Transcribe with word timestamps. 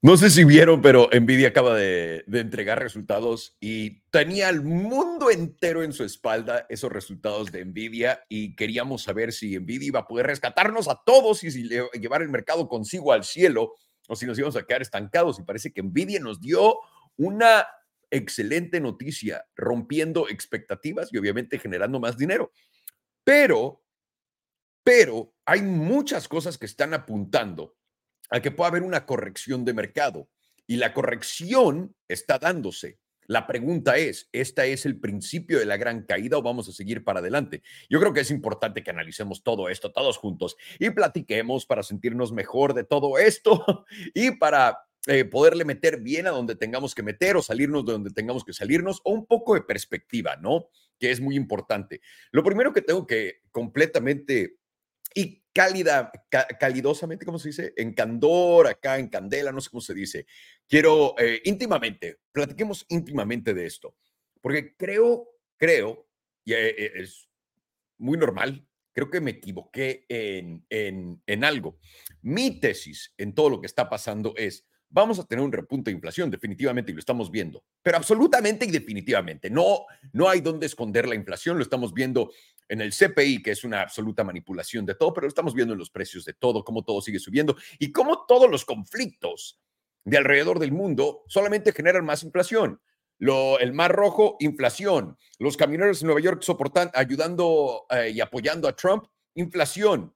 No 0.00 0.16
sé 0.16 0.30
si 0.30 0.44
vieron, 0.44 0.80
pero 0.80 1.10
Nvidia 1.12 1.48
acaba 1.48 1.74
de, 1.74 2.24
entregar 2.32 2.78
resultados 2.78 3.56
y 3.58 4.02
tenía 4.10 4.46
al 4.46 4.62
mundo 4.62 5.28
entero 5.28 5.82
en 5.82 5.92
su 5.92 6.04
espalda 6.04 6.66
esos 6.68 6.92
resultados 6.92 7.50
de 7.50 7.64
Nvidia 7.64 8.24
y 8.28 8.54
queríamos 8.54 9.02
saber 9.02 9.32
si 9.32 9.58
Nvidia 9.58 9.88
iba 9.88 10.00
a 10.00 10.06
poder 10.06 10.26
rescatarnos 10.26 10.86
a 10.86 11.02
todos 11.04 11.42
y 11.42 11.50
llevar 11.50 12.22
el 12.22 12.28
mercado 12.28 12.68
consigo 12.68 13.12
al 13.12 13.24
cielo 13.24 13.74
o 14.06 14.14
si 14.14 14.24
nos 14.24 14.38
íbamos 14.38 14.54
a 14.54 14.62
quedar 14.62 14.82
estancados. 14.82 15.40
Y 15.40 15.42
parece 15.42 15.72
que 15.72 15.82
Nvidia 15.82 16.20
nos 16.20 16.40
dio 16.40 16.76
una 17.16 17.66
excelente 18.08 18.78
noticia, 18.80 19.46
rompiendo 19.56 20.28
expectativas 20.28 21.08
y 21.12 21.18
obviamente 21.18 21.58
generando 21.58 21.98
más 21.98 22.16
dinero. 22.16 22.52
Pero, 23.24 23.82
pero 24.84 25.34
hay 25.44 25.62
muchas 25.62 26.28
cosas 26.28 26.56
que 26.56 26.66
están 26.66 26.94
apuntando 26.94 27.77
a 28.30 28.40
que 28.40 28.50
pueda 28.50 28.68
haber 28.68 28.82
una 28.82 29.06
corrección 29.06 29.64
de 29.64 29.74
mercado. 29.74 30.28
Y 30.66 30.76
la 30.76 30.92
corrección 30.92 31.94
está 32.08 32.38
dándose. 32.38 32.98
La 33.28 33.46
pregunta 33.46 33.98
es, 33.98 34.30
¿esta 34.32 34.64
es 34.64 34.86
el 34.86 34.98
principio 34.98 35.58
de 35.58 35.66
la 35.66 35.76
gran 35.76 36.04
caída 36.04 36.38
o 36.38 36.42
vamos 36.42 36.66
a 36.68 36.72
seguir 36.72 37.04
para 37.04 37.20
adelante? 37.20 37.62
Yo 37.90 38.00
creo 38.00 38.14
que 38.14 38.20
es 38.20 38.30
importante 38.30 38.82
que 38.82 38.90
analicemos 38.90 39.42
todo 39.42 39.68
esto 39.68 39.92
todos 39.92 40.16
juntos 40.16 40.56
y 40.78 40.88
platiquemos 40.88 41.66
para 41.66 41.82
sentirnos 41.82 42.32
mejor 42.32 42.72
de 42.72 42.84
todo 42.84 43.18
esto 43.18 43.84
y 44.14 44.30
para 44.32 44.78
eh, 45.06 45.26
poderle 45.26 45.66
meter 45.66 46.00
bien 46.00 46.26
a 46.26 46.30
donde 46.30 46.56
tengamos 46.56 46.94
que 46.94 47.02
meter 47.02 47.36
o 47.36 47.42
salirnos 47.42 47.84
de 47.84 47.92
donde 47.92 48.10
tengamos 48.10 48.44
que 48.44 48.54
salirnos 48.54 49.02
o 49.04 49.12
un 49.12 49.26
poco 49.26 49.52
de 49.54 49.60
perspectiva, 49.60 50.36
¿no? 50.36 50.70
Que 50.98 51.10
es 51.10 51.20
muy 51.20 51.36
importante. 51.36 52.00
Lo 52.32 52.42
primero 52.42 52.72
que 52.72 52.82
tengo 52.82 53.06
que 53.06 53.42
completamente 53.50 54.56
y 55.14 55.42
cálida, 55.52 56.12
calidosamente, 56.60 57.26
¿cómo 57.26 57.38
se 57.38 57.48
dice? 57.48 57.72
En 57.76 57.92
candor, 57.92 58.68
acá 58.68 58.98
en 58.98 59.08
candela, 59.08 59.50
no 59.50 59.60
sé 59.60 59.70
cómo 59.70 59.80
se 59.80 59.94
dice. 59.94 60.26
Quiero 60.68 61.14
eh, 61.18 61.40
íntimamente, 61.44 62.18
platiquemos 62.30 62.86
íntimamente 62.88 63.54
de 63.54 63.66
esto, 63.66 63.96
porque 64.40 64.76
creo, 64.76 65.28
creo, 65.56 66.08
y 66.44 66.52
eh, 66.52 66.68
eh, 66.68 66.92
es 66.96 67.28
muy 67.98 68.16
normal, 68.16 68.64
creo 68.92 69.10
que 69.10 69.20
me 69.20 69.32
equivoqué 69.32 70.04
en, 70.08 70.64
en, 70.70 71.22
en 71.26 71.44
algo. 71.44 71.78
Mi 72.22 72.60
tesis 72.60 73.12
en 73.16 73.34
todo 73.34 73.50
lo 73.50 73.60
que 73.60 73.66
está 73.66 73.88
pasando 73.88 74.34
es, 74.36 74.66
vamos 74.90 75.18
a 75.18 75.24
tener 75.24 75.44
un 75.44 75.52
repunte 75.52 75.90
de 75.90 75.96
inflación, 75.96 76.30
definitivamente, 76.30 76.90
y 76.90 76.94
lo 76.94 77.00
estamos 77.00 77.30
viendo, 77.30 77.64
pero 77.82 77.96
absolutamente 77.96 78.64
y 78.64 78.70
definitivamente. 78.70 79.50
No, 79.50 79.86
no 80.12 80.28
hay 80.28 80.40
dónde 80.40 80.66
esconder 80.66 81.08
la 81.08 81.14
inflación, 81.14 81.56
lo 81.56 81.62
estamos 81.62 81.92
viendo 81.92 82.32
en 82.68 82.80
el 82.80 82.92
CPI, 82.92 83.42
que 83.42 83.52
es 83.52 83.64
una 83.64 83.82
absoluta 83.82 84.24
manipulación 84.24 84.84
de 84.84 84.94
todo, 84.94 85.12
pero 85.12 85.26
estamos 85.26 85.54
viendo 85.54 85.72
en 85.72 85.78
los 85.78 85.90
precios 85.90 86.24
de 86.24 86.34
todo, 86.34 86.64
cómo 86.64 86.84
todo 86.84 87.00
sigue 87.00 87.18
subiendo 87.18 87.56
y 87.78 87.92
cómo 87.92 88.26
todos 88.26 88.50
los 88.50 88.64
conflictos 88.64 89.60
de 90.04 90.18
alrededor 90.18 90.58
del 90.58 90.72
mundo 90.72 91.24
solamente 91.28 91.72
generan 91.72 92.04
más 92.04 92.22
inflación. 92.22 92.80
Lo, 93.18 93.58
el 93.58 93.72
Mar 93.72 93.92
Rojo, 93.92 94.36
inflación. 94.38 95.16
Los 95.38 95.56
camioneros 95.56 96.00
en 96.00 96.06
Nueva 96.06 96.20
York 96.20 96.42
soportan, 96.42 96.90
ayudando 96.94 97.86
eh, 97.90 98.10
y 98.14 98.20
apoyando 98.20 98.68
a 98.68 98.76
Trump, 98.76 99.04
inflación. 99.34 100.14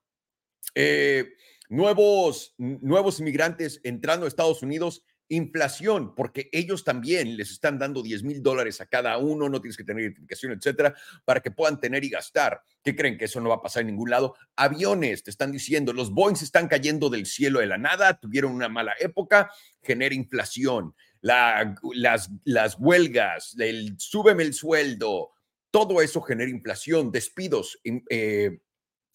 Eh, 0.74 1.34
nuevos, 1.68 2.54
nuevos 2.58 3.18
inmigrantes 3.18 3.80
entrando 3.82 4.24
a 4.24 4.28
Estados 4.28 4.62
Unidos, 4.62 5.02
inflación, 5.32 6.14
porque 6.14 6.50
ellos 6.52 6.84
también 6.84 7.36
les 7.36 7.50
están 7.50 7.78
dando 7.78 8.02
10 8.02 8.22
mil 8.22 8.42
dólares 8.42 8.80
a 8.80 8.86
cada 8.86 9.16
uno, 9.16 9.48
no 9.48 9.60
tienes 9.60 9.76
que 9.76 9.84
tener 9.84 10.02
identificación, 10.02 10.52
etcétera, 10.52 10.94
para 11.24 11.40
que 11.40 11.50
puedan 11.50 11.80
tener 11.80 12.04
y 12.04 12.10
gastar. 12.10 12.62
¿Qué 12.84 12.94
creen 12.94 13.16
que 13.16 13.24
eso 13.24 13.40
no 13.40 13.48
va 13.48 13.56
a 13.56 13.62
pasar 13.62 13.80
en 13.80 13.88
ningún 13.88 14.10
lado? 14.10 14.34
Aviones, 14.56 15.22
te 15.22 15.30
están 15.30 15.50
diciendo, 15.50 15.92
los 15.92 16.10
Boeing 16.10 16.34
están 16.34 16.68
cayendo 16.68 17.08
del 17.08 17.24
cielo 17.24 17.60
de 17.60 17.66
la 17.66 17.78
nada, 17.78 18.18
tuvieron 18.18 18.52
una 18.52 18.68
mala 18.68 18.94
época, 19.00 19.50
genera 19.82 20.14
inflación. 20.14 20.94
La, 21.22 21.74
las, 21.94 22.30
las 22.44 22.76
huelgas, 22.78 23.54
el 23.58 23.94
súbeme 23.98 24.42
el 24.42 24.52
sueldo, 24.52 25.30
todo 25.70 26.02
eso 26.02 26.20
genera 26.20 26.50
inflación, 26.50 27.10
despidos, 27.10 27.78
eh, 27.84 28.58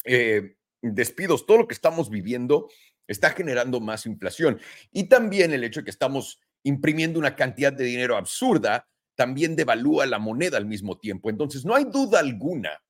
eh, 0.05 0.55
despidos, 0.81 1.45
todo 1.45 1.57
lo 1.57 1.67
que 1.67 1.73
estamos 1.73 2.09
viviendo 2.09 2.69
está 3.07 3.31
generando 3.31 3.79
más 3.79 4.05
inflación. 4.05 4.59
Y 4.91 5.05
también 5.05 5.53
el 5.53 5.63
hecho 5.63 5.81
de 5.81 5.85
que 5.85 5.91
estamos 5.91 6.39
imprimiendo 6.63 7.19
una 7.19 7.35
cantidad 7.35 7.71
de 7.73 7.85
dinero 7.85 8.17
absurda 8.17 8.87
también 9.15 9.55
devalúa 9.55 10.05
la 10.05 10.19
moneda 10.19 10.57
al 10.57 10.65
mismo 10.65 10.99
tiempo. 10.99 11.29
Entonces, 11.29 11.65
no 11.65 11.73
hay 11.73 11.85
duda 11.85 12.19
alguna 12.19 12.81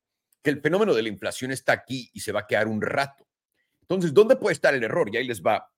que 0.44 0.50
el 0.50 0.62
fenómeno 0.62 0.94
de 0.94 1.04
la 1.04 1.10
inflación 1.10 1.52
está 1.52 1.72
aquí 1.72 2.10
y 2.14 2.20
se 2.20 2.32
va 2.32 2.42
a 2.42 2.48
quedar 2.48 2.68
un 2.68 2.82
rato. 2.82 3.28
Entonces, 3.82 4.14
¿dónde 4.14 4.36
puede 4.36 4.54
estar 4.54 4.74
el 4.74 4.84
error? 4.84 5.10
Y 5.12 5.18
ahí 5.18 5.28
les 5.28 5.42
va. 5.42 5.72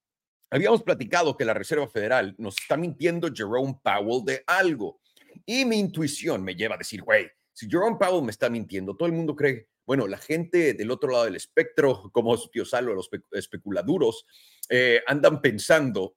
Habíamos 0.49 0.81
platicado 0.81 1.37
que 1.37 1.45
la 1.45 1.53
Reserva 1.53 1.87
Federal 1.87 2.33
nos 2.39 2.57
está 2.59 2.75
mintiendo 2.75 3.29
Jerome 3.31 3.79
Powell 3.83 4.25
de 4.25 4.43
algo. 4.47 4.99
Y 5.45 5.65
mi 5.65 5.77
intuición 5.77 6.43
me 6.43 6.55
lleva 6.55 6.75
a 6.75 6.79
decir, 6.79 7.03
güey, 7.03 7.29
si 7.53 7.69
Jerome 7.69 7.97
Powell 7.99 8.23
me 8.23 8.31
está 8.31 8.49
mintiendo, 8.49 8.95
todo 8.95 9.07
el 9.07 9.13
mundo 9.13 9.35
cree 9.35 9.67
bueno, 9.89 10.07
la 10.07 10.19
gente 10.19 10.75
del 10.75 10.91
otro 10.91 11.09
lado 11.09 11.25
del 11.25 11.35
espectro, 11.35 12.03
como 12.13 12.37
su 12.37 12.51
tío 12.51 12.63
Salo, 12.63 12.93
los 12.93 13.09
especuladuros, 13.31 14.23
eh, 14.69 15.01
andan 15.07 15.41
pensando 15.41 16.15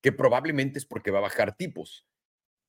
que 0.00 0.12
probablemente 0.12 0.78
es 0.78 0.86
porque 0.86 1.10
va 1.10 1.18
a 1.18 1.22
bajar 1.22 1.56
tipos. 1.56 2.06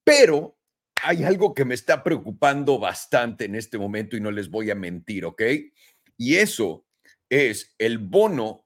Pero 0.04 0.58
hay 1.04 1.24
algo 1.24 1.54
que 1.54 1.66
me 1.66 1.76
está 1.76 2.04
preocupando 2.04 2.80
bastante 2.80 3.46
en 3.46 3.54
este 3.54 3.78
momento 3.78 4.18
y 4.18 4.22
no 4.22 4.32
les 4.32 4.50
voy 4.50 4.72
a 4.72 4.76
mentir, 4.76 5.24
¿ok? 5.24 5.44
Y 6.18 6.38
eso 6.38 6.88
es 7.30 7.76
el 7.78 8.00
bono 8.00 8.66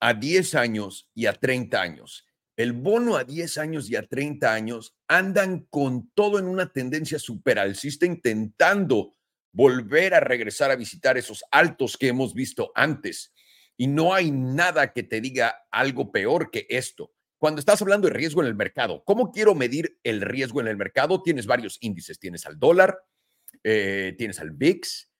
a 0.00 0.12
10 0.12 0.54
años 0.54 1.10
y 1.14 1.24
a 1.24 1.32
30 1.32 1.80
años. 1.80 2.26
El 2.58 2.74
bono 2.74 3.16
a 3.16 3.24
10 3.24 3.56
años 3.56 3.88
y 3.88 3.96
a 3.96 4.06
30 4.06 4.52
años 4.52 4.94
andan 5.08 5.66
con 5.70 6.10
todo 6.10 6.38
en 6.38 6.44
una 6.44 6.70
tendencia 6.70 7.18
superalcista 7.18 8.04
intentando 8.04 9.14
volver 9.52 10.14
a 10.14 10.20
regresar 10.20 10.70
a 10.70 10.76
visitar 10.76 11.16
esos 11.18 11.44
altos 11.50 11.96
que 11.96 12.08
hemos 12.08 12.34
visto 12.34 12.72
antes. 12.74 13.32
Y 13.76 13.86
no 13.86 14.14
hay 14.14 14.30
nada 14.30 14.92
que 14.92 15.02
te 15.02 15.20
diga 15.20 15.66
algo 15.70 16.10
peor 16.12 16.50
que 16.50 16.66
esto. 16.68 17.12
Cuando 17.38 17.58
estás 17.58 17.82
hablando 17.82 18.08
de 18.08 18.14
riesgo 18.14 18.40
en 18.40 18.48
el 18.48 18.54
mercado, 18.54 19.02
¿cómo 19.04 19.32
quiero 19.32 19.54
medir 19.54 19.98
el 20.04 20.20
riesgo 20.20 20.60
en 20.60 20.68
el 20.68 20.76
mercado? 20.76 21.22
Tienes 21.22 21.46
varios 21.46 21.78
índices. 21.80 22.18
Tienes 22.18 22.46
al 22.46 22.58
dólar, 22.58 22.98
eh, 23.64 24.14
tienes 24.16 24.38
al 24.40 24.52
VIX, 24.52 25.10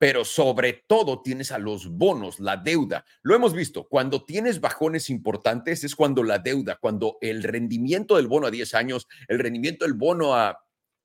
pero 0.00 0.24
sobre 0.24 0.84
todo 0.86 1.20
tienes 1.20 1.52
a 1.52 1.58
los 1.58 1.88
bonos, 1.88 2.40
la 2.40 2.56
deuda. 2.56 3.04
Lo 3.22 3.34
hemos 3.34 3.52
visto, 3.52 3.86
cuando 3.86 4.24
tienes 4.24 4.60
bajones 4.60 5.10
importantes 5.10 5.84
es 5.84 5.94
cuando 5.94 6.22
la 6.22 6.38
deuda, 6.38 6.76
cuando 6.76 7.18
el 7.20 7.42
rendimiento 7.42 8.16
del 8.16 8.26
bono 8.26 8.46
a 8.46 8.50
10 8.50 8.74
años, 8.74 9.06
el 9.28 9.38
rendimiento 9.38 9.84
del 9.84 9.94
bono 9.94 10.34
a 10.34 10.58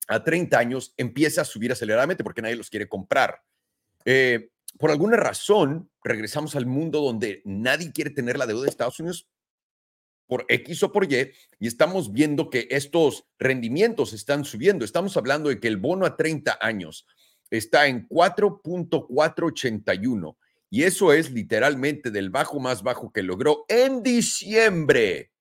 a 0.07 0.23
30 0.23 0.57
años 0.57 0.93
empieza 0.97 1.41
a 1.41 1.45
subir 1.45 1.71
aceleradamente 1.71 2.23
porque 2.23 2.41
nadie 2.41 2.55
los 2.55 2.69
quiere 2.69 2.87
comprar. 2.87 3.41
Eh, 4.05 4.49
por 4.77 4.91
alguna 4.91 5.17
razón, 5.17 5.89
regresamos 6.03 6.55
al 6.55 6.65
mundo 6.65 7.01
donde 7.01 7.41
nadie 7.45 7.91
quiere 7.91 8.09
tener 8.09 8.37
la 8.37 8.45
deuda 8.45 8.63
de 8.63 8.69
Estados 8.69 8.99
Unidos 8.99 9.27
por 10.27 10.45
X 10.49 10.83
o 10.83 10.91
por 10.91 11.11
Y, 11.11 11.31
y 11.59 11.67
estamos 11.67 12.11
viendo 12.11 12.49
que 12.49 12.67
estos 12.71 13.27
rendimientos 13.37 14.13
están 14.13 14.43
subiendo. 14.43 14.83
Estamos 14.83 15.15
hablando 15.17 15.49
de 15.49 15.59
que 15.59 15.67
el 15.67 15.77
bono 15.77 16.05
a 16.05 16.17
30 16.17 16.57
años 16.61 17.05
está 17.51 17.85
en 17.87 18.09
4.481, 18.09 20.35
y 20.69 20.83
eso 20.83 21.13
es 21.13 21.31
literalmente 21.31 22.11
del 22.11 22.31
bajo 22.31 22.59
más 22.59 22.83
bajo 22.83 23.13
que 23.13 23.23
logró 23.23 23.63
en 23.69 24.03
diciembre 24.03 25.31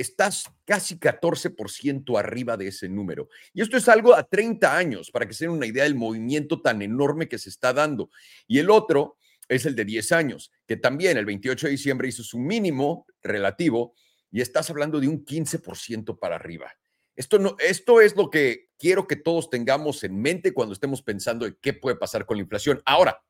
estás 0.00 0.44
casi 0.64 0.98
14% 0.98 2.18
arriba 2.18 2.56
de 2.56 2.68
ese 2.68 2.88
número. 2.88 3.28
Y 3.52 3.62
esto 3.62 3.76
es 3.76 3.88
algo 3.88 4.14
a 4.14 4.22
30 4.22 4.76
años, 4.76 5.10
para 5.10 5.26
que 5.26 5.34
se 5.34 5.44
den 5.44 5.52
una 5.52 5.66
idea 5.66 5.84
del 5.84 5.94
movimiento 5.94 6.60
tan 6.62 6.82
enorme 6.82 7.28
que 7.28 7.38
se 7.38 7.50
está 7.50 7.72
dando. 7.72 8.10
Y 8.46 8.58
el 8.58 8.70
otro 8.70 9.16
es 9.48 9.66
el 9.66 9.74
de 9.74 9.84
10 9.84 10.12
años, 10.12 10.52
que 10.66 10.76
también 10.76 11.16
el 11.16 11.26
28 11.26 11.66
de 11.66 11.72
diciembre 11.72 12.08
hizo 12.08 12.22
su 12.22 12.38
mínimo 12.38 13.06
relativo 13.22 13.94
y 14.30 14.40
estás 14.40 14.70
hablando 14.70 15.00
de 15.00 15.08
un 15.08 15.24
15% 15.24 16.18
para 16.18 16.36
arriba. 16.36 16.72
Esto, 17.16 17.38
no, 17.38 17.56
esto 17.58 18.00
es 18.00 18.16
lo 18.16 18.30
que 18.30 18.70
quiero 18.78 19.06
que 19.06 19.16
todos 19.16 19.50
tengamos 19.50 20.04
en 20.04 20.20
mente 20.20 20.54
cuando 20.54 20.72
estemos 20.72 21.02
pensando 21.02 21.46
en 21.46 21.58
qué 21.60 21.74
puede 21.74 21.96
pasar 21.96 22.24
con 22.24 22.36
la 22.36 22.42
inflación. 22.42 22.80
Ahora, 22.86 23.22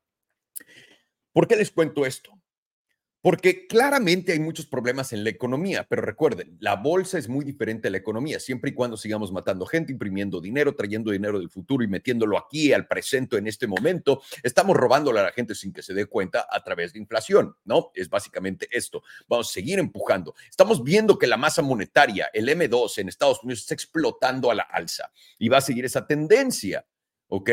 ¿por 1.33 1.47
qué 1.47 1.55
les 1.55 1.71
cuento 1.71 2.05
esto? 2.05 2.40
Porque 3.21 3.67
claramente 3.67 4.31
hay 4.31 4.39
muchos 4.39 4.65
problemas 4.65 5.13
en 5.13 5.23
la 5.23 5.29
economía, 5.29 5.85
pero 5.87 6.01
recuerden, 6.01 6.57
la 6.59 6.75
bolsa 6.75 7.19
es 7.19 7.29
muy 7.29 7.45
diferente 7.45 7.87
a 7.87 7.91
la 7.91 7.97
economía, 7.97 8.39
siempre 8.39 8.71
y 8.71 8.73
cuando 8.73 8.97
sigamos 8.97 9.31
matando 9.31 9.67
gente, 9.67 9.91
imprimiendo 9.91 10.41
dinero, 10.41 10.73
trayendo 10.73 11.11
dinero 11.11 11.37
del 11.37 11.51
futuro 11.51 11.83
y 11.83 11.87
metiéndolo 11.87 12.35
aquí 12.35 12.73
al 12.73 12.87
presente 12.87 13.37
en 13.37 13.45
este 13.45 13.67
momento, 13.67 14.23
estamos 14.41 14.75
robándole 14.75 15.19
a 15.19 15.23
la 15.23 15.31
gente 15.31 15.53
sin 15.53 15.71
que 15.71 15.83
se 15.83 15.93
dé 15.93 16.07
cuenta 16.07 16.47
a 16.49 16.63
través 16.63 16.93
de 16.93 16.99
inflación, 16.99 17.55
¿no? 17.63 17.91
Es 17.93 18.09
básicamente 18.09 18.67
esto. 18.71 19.03
Vamos 19.27 19.51
a 19.51 19.53
seguir 19.53 19.77
empujando. 19.77 20.33
Estamos 20.49 20.83
viendo 20.83 21.19
que 21.19 21.27
la 21.27 21.37
masa 21.37 21.61
monetaria, 21.61 22.31
el 22.33 22.49
M2 22.49 22.97
en 22.97 23.09
Estados 23.09 23.43
Unidos, 23.43 23.59
está 23.59 23.75
explotando 23.75 24.49
a 24.49 24.55
la 24.55 24.63
alza 24.63 25.11
y 25.37 25.47
va 25.47 25.59
a 25.59 25.61
seguir 25.61 25.85
esa 25.85 26.07
tendencia, 26.07 26.87
¿ok? 27.27 27.51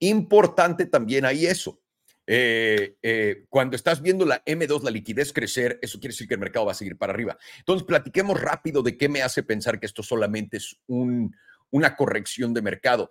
Importante 0.00 0.86
también 0.86 1.24
ahí 1.24 1.46
eso 1.46 1.83
eh, 2.26 2.96
eh, 3.02 3.44
cuando 3.48 3.76
estás 3.76 4.00
viendo 4.00 4.24
la 4.24 4.44
M2, 4.44 4.82
la 4.82 4.90
liquidez 4.90 5.32
crecer, 5.32 5.78
eso 5.82 5.98
quiere 6.00 6.12
decir 6.12 6.26
que 6.26 6.34
el 6.34 6.40
mercado 6.40 6.66
va 6.66 6.72
a 6.72 6.76
seguir 6.76 6.96
para 6.96 7.12
arriba. 7.12 7.36
Entonces, 7.58 7.86
platiquemos 7.86 8.40
rápido 8.40 8.82
de 8.82 8.96
qué 8.96 9.08
me 9.08 9.22
hace 9.22 9.42
pensar 9.42 9.78
que 9.78 9.86
esto 9.86 10.02
solamente 10.02 10.56
es 10.56 10.76
una 10.86 11.96
corrección 11.96 12.54
de 12.54 12.62
mercado. 12.62 13.10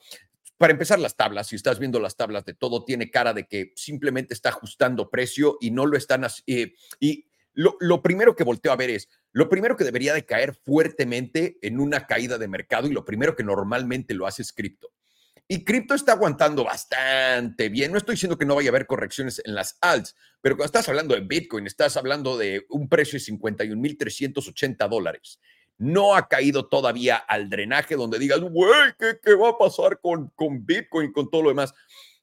Para 0.57 0.73
empezar, 0.73 0.99
las 0.99 1.15
tablas, 1.15 1.47
si 1.47 1.55
estás 1.55 1.79
viendo 1.79 1.99
las 1.99 2.15
tablas 2.15 2.45
de 2.45 2.53
todo, 2.53 2.85
tiene 2.85 3.11
cara 3.11 3.33
de 3.33 3.47
que 3.47 3.73
simplemente 3.75 4.33
está 4.33 4.49
ajustando 4.49 5.09
precio 5.09 5.57
y 5.61 5.71
no 5.71 5.85
lo 5.85 5.97
están... 5.97 6.25
Eh, 6.47 6.73
y 6.99 7.27
lo, 7.55 7.75
lo, 7.79 8.01
primero 8.01 8.35
que 8.35 8.43
volteo 8.43 8.71
a 8.71 8.75
ver 8.75 8.89
es, 8.89 9.09
lo 9.31 9.47
primero 9.47 9.77
que 9.77 9.83
debería 9.83 10.13
de 10.13 10.25
caer 10.25 10.55
fuertemente 10.55 11.59
en 11.61 11.79
una 11.79 12.07
caída 12.07 12.39
de 12.39 12.47
mercado 12.47 12.87
y 12.87 12.91
lo 12.91 13.05
primero 13.05 13.35
que 13.35 13.43
normalmente 13.43 14.13
lo 14.15 14.25
hace 14.25 14.41
es 14.41 14.53
cripto. 14.53 14.92
Y 15.47 15.63
cripto 15.65 15.93
está 15.93 16.13
aguantando 16.13 16.63
bastante 16.63 17.69
bien. 17.69 17.91
No 17.91 17.97
estoy 17.97 18.15
diciendo 18.15 18.37
que 18.37 18.45
no 18.45 18.55
vaya 18.55 18.69
a 18.69 18.71
haber 18.71 18.87
correcciones 18.87 19.41
en 19.43 19.55
las 19.55 19.77
alts, 19.81 20.15
pero 20.41 20.55
cuando 20.55 20.67
estás 20.67 20.87
hablando 20.87 21.15
de 21.15 21.21
Bitcoin, 21.21 21.67
estás 21.67 21.97
hablando 21.97 22.37
de 22.37 22.65
un 22.69 22.87
precio 22.87 23.19
de 23.19 23.25
51.380 23.25 24.89
dólares. 24.89 25.39
No 25.77 26.15
ha 26.15 26.27
caído 26.27 26.67
todavía 26.67 27.17
al 27.17 27.49
drenaje 27.49 27.95
donde 27.95 28.19
digas, 28.19 28.39
güey, 28.39 28.93
¿qué, 28.97 29.35
va 29.35 29.49
a 29.49 29.57
pasar 29.57 29.99
con, 29.99 30.29
con 30.29 30.65
Bitcoin, 30.65 31.11
con 31.11 31.29
todo 31.29 31.43
lo 31.43 31.49
demás? 31.49 31.73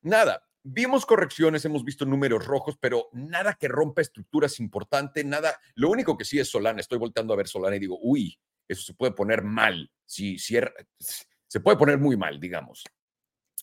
Nada. 0.02 0.42
Vimos 0.62 1.06
correcciones, 1.06 1.64
hemos 1.64 1.84
visto 1.84 2.04
números 2.04 2.46
rojos, 2.46 2.76
pero 2.78 3.08
nada 3.12 3.54
que 3.54 3.66
rompa 3.66 4.02
estructuras 4.02 4.60
importantes, 4.60 5.24
nada. 5.24 5.58
Lo 5.74 5.88
único 5.88 6.18
que 6.18 6.26
sí 6.26 6.38
es 6.38 6.50
Solana. 6.50 6.80
Estoy 6.80 6.98
volteando 6.98 7.32
a 7.32 7.36
ver 7.36 7.48
Solana 7.48 7.76
y 7.76 7.80
digo, 7.80 7.98
uy, 8.02 8.38
eso 8.68 8.82
se 8.82 8.94
puede 8.94 9.12
poner 9.12 9.42
mal. 9.42 9.90
Si, 10.04 10.38
cierra, 10.38 10.72
se 10.98 11.60
puede 11.60 11.78
poner 11.78 11.98
muy 11.98 12.16
mal, 12.16 12.38
digamos. 12.38 12.84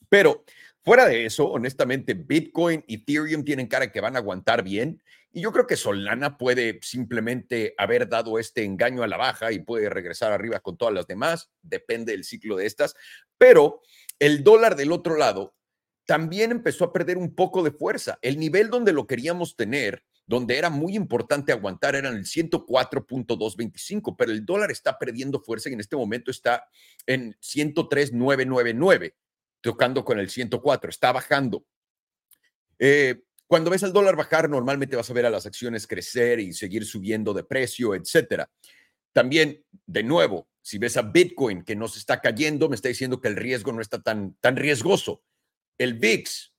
Pero 0.09 0.43
fuera 0.83 1.07
de 1.07 1.25
eso, 1.25 1.49
honestamente, 1.49 2.13
Bitcoin 2.13 2.83
Ethereum 2.87 3.43
tienen 3.43 3.67
cara 3.67 3.91
que 3.91 4.01
van 4.01 4.15
a 4.15 4.19
aguantar 4.19 4.63
bien. 4.63 5.01
Y 5.31 5.41
yo 5.41 5.51
creo 5.51 5.67
que 5.67 5.75
Solana 5.75 6.37
puede 6.37 6.79
simplemente 6.81 7.75
haber 7.77 8.09
dado 8.09 8.39
este 8.39 8.63
engaño 8.63 9.03
a 9.03 9.07
la 9.07 9.17
baja 9.17 9.51
y 9.51 9.59
puede 9.59 9.89
regresar 9.89 10.31
arriba 10.31 10.59
con 10.59 10.77
todas 10.77 10.93
las 10.93 11.07
demás. 11.07 11.51
Depende 11.61 12.13
del 12.13 12.23
ciclo 12.23 12.55
de 12.55 12.65
estas. 12.65 12.95
Pero 13.37 13.81
el 14.19 14.43
dólar 14.43 14.75
del 14.75 14.91
otro 14.91 15.17
lado 15.17 15.55
también 16.05 16.51
empezó 16.51 16.85
a 16.85 16.93
perder 16.93 17.17
un 17.17 17.35
poco 17.35 17.63
de 17.63 17.71
fuerza. 17.71 18.17
El 18.21 18.39
nivel 18.39 18.69
donde 18.69 18.93
lo 18.93 19.05
queríamos 19.05 19.55
tener 19.55 20.03
donde 20.27 20.57
era 20.57 20.69
muy 20.69 20.95
importante 20.95 21.51
aguantar 21.53 21.95
era 21.95 22.09
en 22.09 22.17
el 22.17 22.25
104.225, 22.25 24.15
pero 24.17 24.31
el 24.31 24.45
dólar 24.45 24.71
está 24.71 24.99
perdiendo 24.99 25.39
fuerza 25.39 25.69
y 25.69 25.73
en 25.73 25.79
este 25.79 25.95
momento 25.95 26.31
está 26.31 26.67
en 27.05 27.33
103.999 27.35 29.13
tocando 29.61 30.03
con 30.03 30.19
el 30.19 30.29
104, 30.29 30.89
está 30.89 31.11
bajando. 31.11 31.65
Eh, 32.79 33.21
cuando 33.47 33.69
ves 33.69 33.83
al 33.83 33.93
dólar 33.93 34.15
bajar, 34.15 34.49
normalmente 34.49 34.95
vas 34.95 35.09
a 35.09 35.13
ver 35.13 35.25
a 35.25 35.29
las 35.29 35.45
acciones 35.45 35.87
crecer 35.87 36.39
y 36.39 36.53
seguir 36.53 36.85
subiendo 36.85 37.33
de 37.33 37.43
precio, 37.43 37.95
etcétera. 37.95 38.49
También, 39.13 39.63
de 39.85 40.03
nuevo, 40.03 40.49
si 40.61 40.77
ves 40.77 40.97
a 40.97 41.01
Bitcoin 41.01 41.63
que 41.63 41.75
no 41.75 41.87
se 41.87 41.99
está 41.99 42.19
cayendo, 42.19 42.67
me 42.67 42.75
está 42.75 42.89
diciendo 42.89 43.21
que 43.21 43.29
el 43.29 43.37
riesgo 43.37 43.71
no 43.71 43.81
está 43.81 44.01
tan, 44.01 44.35
tan 44.41 44.57
riesgoso. 44.57 45.23
El 45.77 45.93
VIX, 45.93 46.53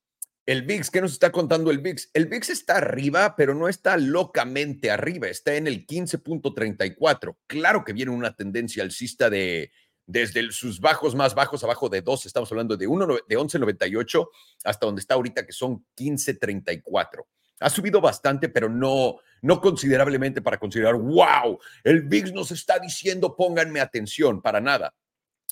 el 0.46 0.62
VIX, 0.62 0.90
¿qué 0.90 1.02
nos 1.02 1.12
está 1.12 1.30
contando 1.30 1.70
el 1.70 1.80
VIX? 1.80 2.08
El 2.14 2.24
VIX 2.24 2.48
está 2.48 2.78
arriba, 2.78 3.36
pero 3.36 3.54
no 3.54 3.68
está 3.68 3.98
locamente 3.98 4.90
arriba, 4.90 5.28
está 5.28 5.56
en 5.56 5.66
el 5.66 5.86
15.34. 5.86 7.36
Claro 7.46 7.84
que 7.84 7.92
viene 7.92 8.12
una 8.12 8.34
tendencia 8.34 8.82
alcista 8.82 9.28
de 9.28 9.70
desde 10.08 10.50
sus 10.52 10.80
bajos 10.80 11.14
más 11.14 11.34
bajos, 11.34 11.62
abajo 11.62 11.90
de 11.90 12.00
2, 12.00 12.24
estamos 12.24 12.50
hablando 12.50 12.78
de, 12.78 12.86
uno, 12.86 13.06
de 13.06 13.38
11.98 13.38 14.28
hasta 14.64 14.86
donde 14.86 15.00
está 15.00 15.14
ahorita, 15.14 15.44
que 15.44 15.52
son 15.52 15.84
15.34. 15.94 17.26
Ha 17.60 17.68
subido 17.68 18.00
bastante, 18.00 18.48
pero 18.48 18.70
no, 18.70 19.16
no 19.42 19.60
considerablemente 19.60 20.40
para 20.40 20.58
considerar, 20.58 20.94
wow, 20.94 21.58
el 21.84 22.02
VIX 22.02 22.32
nos 22.32 22.50
está 22.52 22.78
diciendo 22.78 23.36
pónganme 23.36 23.80
atención, 23.80 24.40
para 24.40 24.62
nada. 24.62 24.94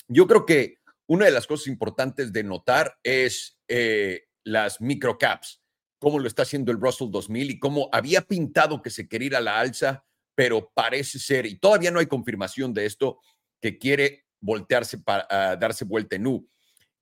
Yo 0.09 0.27
creo 0.27 0.47
que 0.47 0.79
una 1.07 1.27
de 1.27 1.33
las 1.33 1.47
cosas 1.47 1.67
importantes 1.67 2.33
de 2.33 2.43
notar 2.43 2.99
es 3.03 3.59
eh, 3.69 4.25
las 4.43 4.81
microcaps, 4.81 5.61
cómo 5.99 6.19
lo 6.19 6.27
está 6.27 6.43
haciendo 6.43 6.73
el 6.73 6.81
Russell 6.81 7.11
2000 7.11 7.51
y 7.51 7.59
cómo 7.59 7.91
había 7.93 8.23
pintado 8.23 8.81
que 8.81 8.91
se 8.91 9.07
quería 9.07 9.27
ir 9.27 9.37
a 9.37 9.41
la 9.43 9.61
alza, 9.61 10.07
pero 10.35 10.71
parece 10.73 11.19
ser, 11.19 11.45
y 11.45 11.59
todavía 11.59 11.91
no 11.91 12.01
hay 12.01 12.07
confirmación 12.07 12.73
de 12.73 12.87
esto, 12.87 13.21
que 13.61 13.77
quiere 13.77 14.26
voltearse 14.47 14.99
para 14.99 15.57
darse 15.57 15.85
vuelta 15.85 16.17
en 16.17 16.27
U. 16.27 16.49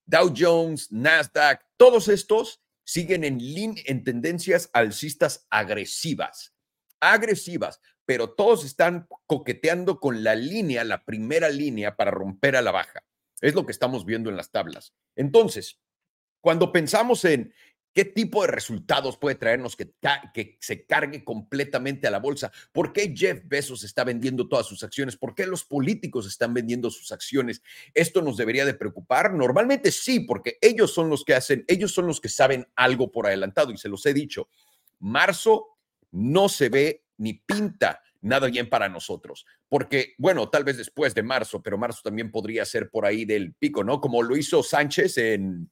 Dow 0.07 0.33
Jones, 0.37 0.91
Nasdaq, 0.91 1.65
todos 1.77 2.09
estos 2.09 2.63
siguen 2.85 3.25
en, 3.25 3.39
en 3.87 4.05
tendencias 4.05 4.69
alcistas 4.73 5.47
agresivas, 5.51 6.55
agresivas, 7.01 7.81
pero 8.05 8.35
todos 8.35 8.65
están 8.65 9.07
coqueteando 9.27 10.01
con 10.01 10.23
la 10.23 10.35
línea, 10.35 10.85
la 10.85 11.05
primera 11.05 11.49
línea 11.49 11.97
para 11.97 12.11
romper 12.11 12.57
a 12.57 12.63
la 12.63 12.71
baja. 12.71 13.03
Es 13.41 13.55
lo 13.55 13.65
que 13.65 13.73
estamos 13.73 14.05
viendo 14.05 14.31
en 14.31 14.37
las 14.37 14.51
tablas. 14.51 14.95
Entonces, 15.17 15.81
cuando 16.41 16.73
pensamos 16.73 17.25
en 17.25 17.55
¿Qué 17.95 18.05
tipo 18.05 18.43
de 18.43 18.49
resultados 18.49 19.17
puede 19.17 19.37
traernos 19.37 19.77
que, 19.77 19.95
se 20.59 20.85
cargue 20.85 21.23
completamente 21.23 22.09
a 22.09 22.11
la 22.11 22.19
bolsa? 22.19 22.51
¿Por 22.73 22.93
qué 22.93 23.15
Jeff 23.17 23.43
Bezos 23.45 23.85
está 23.85 24.03
vendiendo 24.03 24.49
todas 24.49 24.67
sus 24.67 24.83
acciones? 24.83 25.17
¿Por 25.17 25.37
qué 25.37 25.47
los 25.47 25.65
políticos 25.65 26.27
están 26.27 26.53
vendiendo 26.53 26.91
sus 26.91 27.13
acciones? 27.13 27.63
¿Esto 27.95 28.21
nos 28.21 28.37
debería 28.37 28.65
de 28.65 28.75
preocupar? 28.75 29.33
Normalmente 29.33 29.93
sí, 29.93 30.19
porque 30.19 30.59
ellos 30.61 30.93
son 30.93 31.09
los 31.09 31.25
que 31.25 31.35
hacen, 31.35 31.65
ellos 31.69 31.93
son 31.93 32.09
los 32.09 32.21
que 32.21 32.29
saben 32.29 32.67
algo 32.75 33.13
por 33.13 33.29
adelantado 33.29 33.71
y 33.71 33.79
se 33.79 33.89
los 33.89 34.05
he 34.07 34.13
dicho. 34.13 34.49
Marzo 34.99 35.79
no 36.11 36.49
se 36.49 36.71
ve 36.71 37.05
ni 37.19 37.35
pinta 37.35 38.03
nada 38.23 38.49
bien 38.49 38.69
para 38.69 38.89
nosotros, 38.89 39.47
porque 39.69 40.15
bueno, 40.19 40.49
tal 40.49 40.65
vez 40.65 40.79
después 40.79 41.15
de 41.15 41.23
marzo, 41.23 41.63
pero 41.63 41.79
marzo 41.79 42.01
también 42.03 42.33
podría 42.33 42.65
ser 42.65 42.91
por 42.91 43.07
ahí 43.07 43.25
del 43.25 43.55
pico, 43.55 43.85
¿no? 43.85 44.01
Como 44.01 44.23
lo 44.23 44.37
hizo 44.37 44.63
Sánchez 44.63 45.19
en 45.19 45.71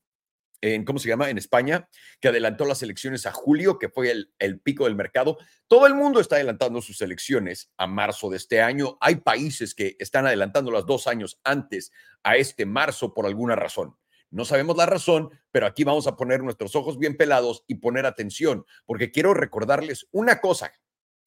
en, 0.63 0.85
¿cómo 0.85 0.99
se 0.99 1.09
llama? 1.09 1.29
En 1.29 1.37
España, 1.37 1.89
que 2.21 2.29
adelantó 2.29 2.65
las 2.65 2.83
elecciones 2.83 3.27
a 3.27 3.33
julio, 3.33 3.79
que 3.79 3.91
fue 3.91 4.11
el, 4.11 4.33
el, 4.39 4.61
pico 4.61 4.85
del 4.85 4.95
mercado. 4.95 5.37
Todo 5.67 5.87
el 5.87 5.95
mundo 5.95 6.21
está 6.21 6.37
adelantando 6.37 6.81
sus 6.81 7.03
elecciones 7.03 7.71
a 7.77 7.87
marzo 7.87 8.31
de 8.31 8.39
este 8.39 8.63
año. 8.63 8.97
Hay 9.01 9.17
países 9.17 9.75
que 9.75 9.97
están 9.99 10.27
adelantando 10.27 10.71
las 10.71 10.87
dos 10.87 11.07
años 11.07 11.39
antes 11.45 11.93
a 12.23 12.37
este 12.37 12.65
marzo 12.65 13.13
por 13.13 13.27
alguna 13.27 13.57
razón. 13.57 13.97
No 14.31 14.47
sabemos 14.47 14.79
la 14.79 14.87
razón, 14.87 15.29
pero 15.51 15.67
aquí 15.67 15.85
vamos 15.85 16.07
a 16.07 16.17
poner 16.17 16.43
nuestros 16.43 16.75
ojos 16.75 16.99
bien 16.99 17.19
pelados 17.19 17.65
y 17.67 17.75
poner 17.75 18.07
atención, 18.07 18.65
porque 18.87 19.11
quiero 19.11 19.35
recordarles 19.35 20.09
una 20.11 20.41
cosa. 20.41 20.73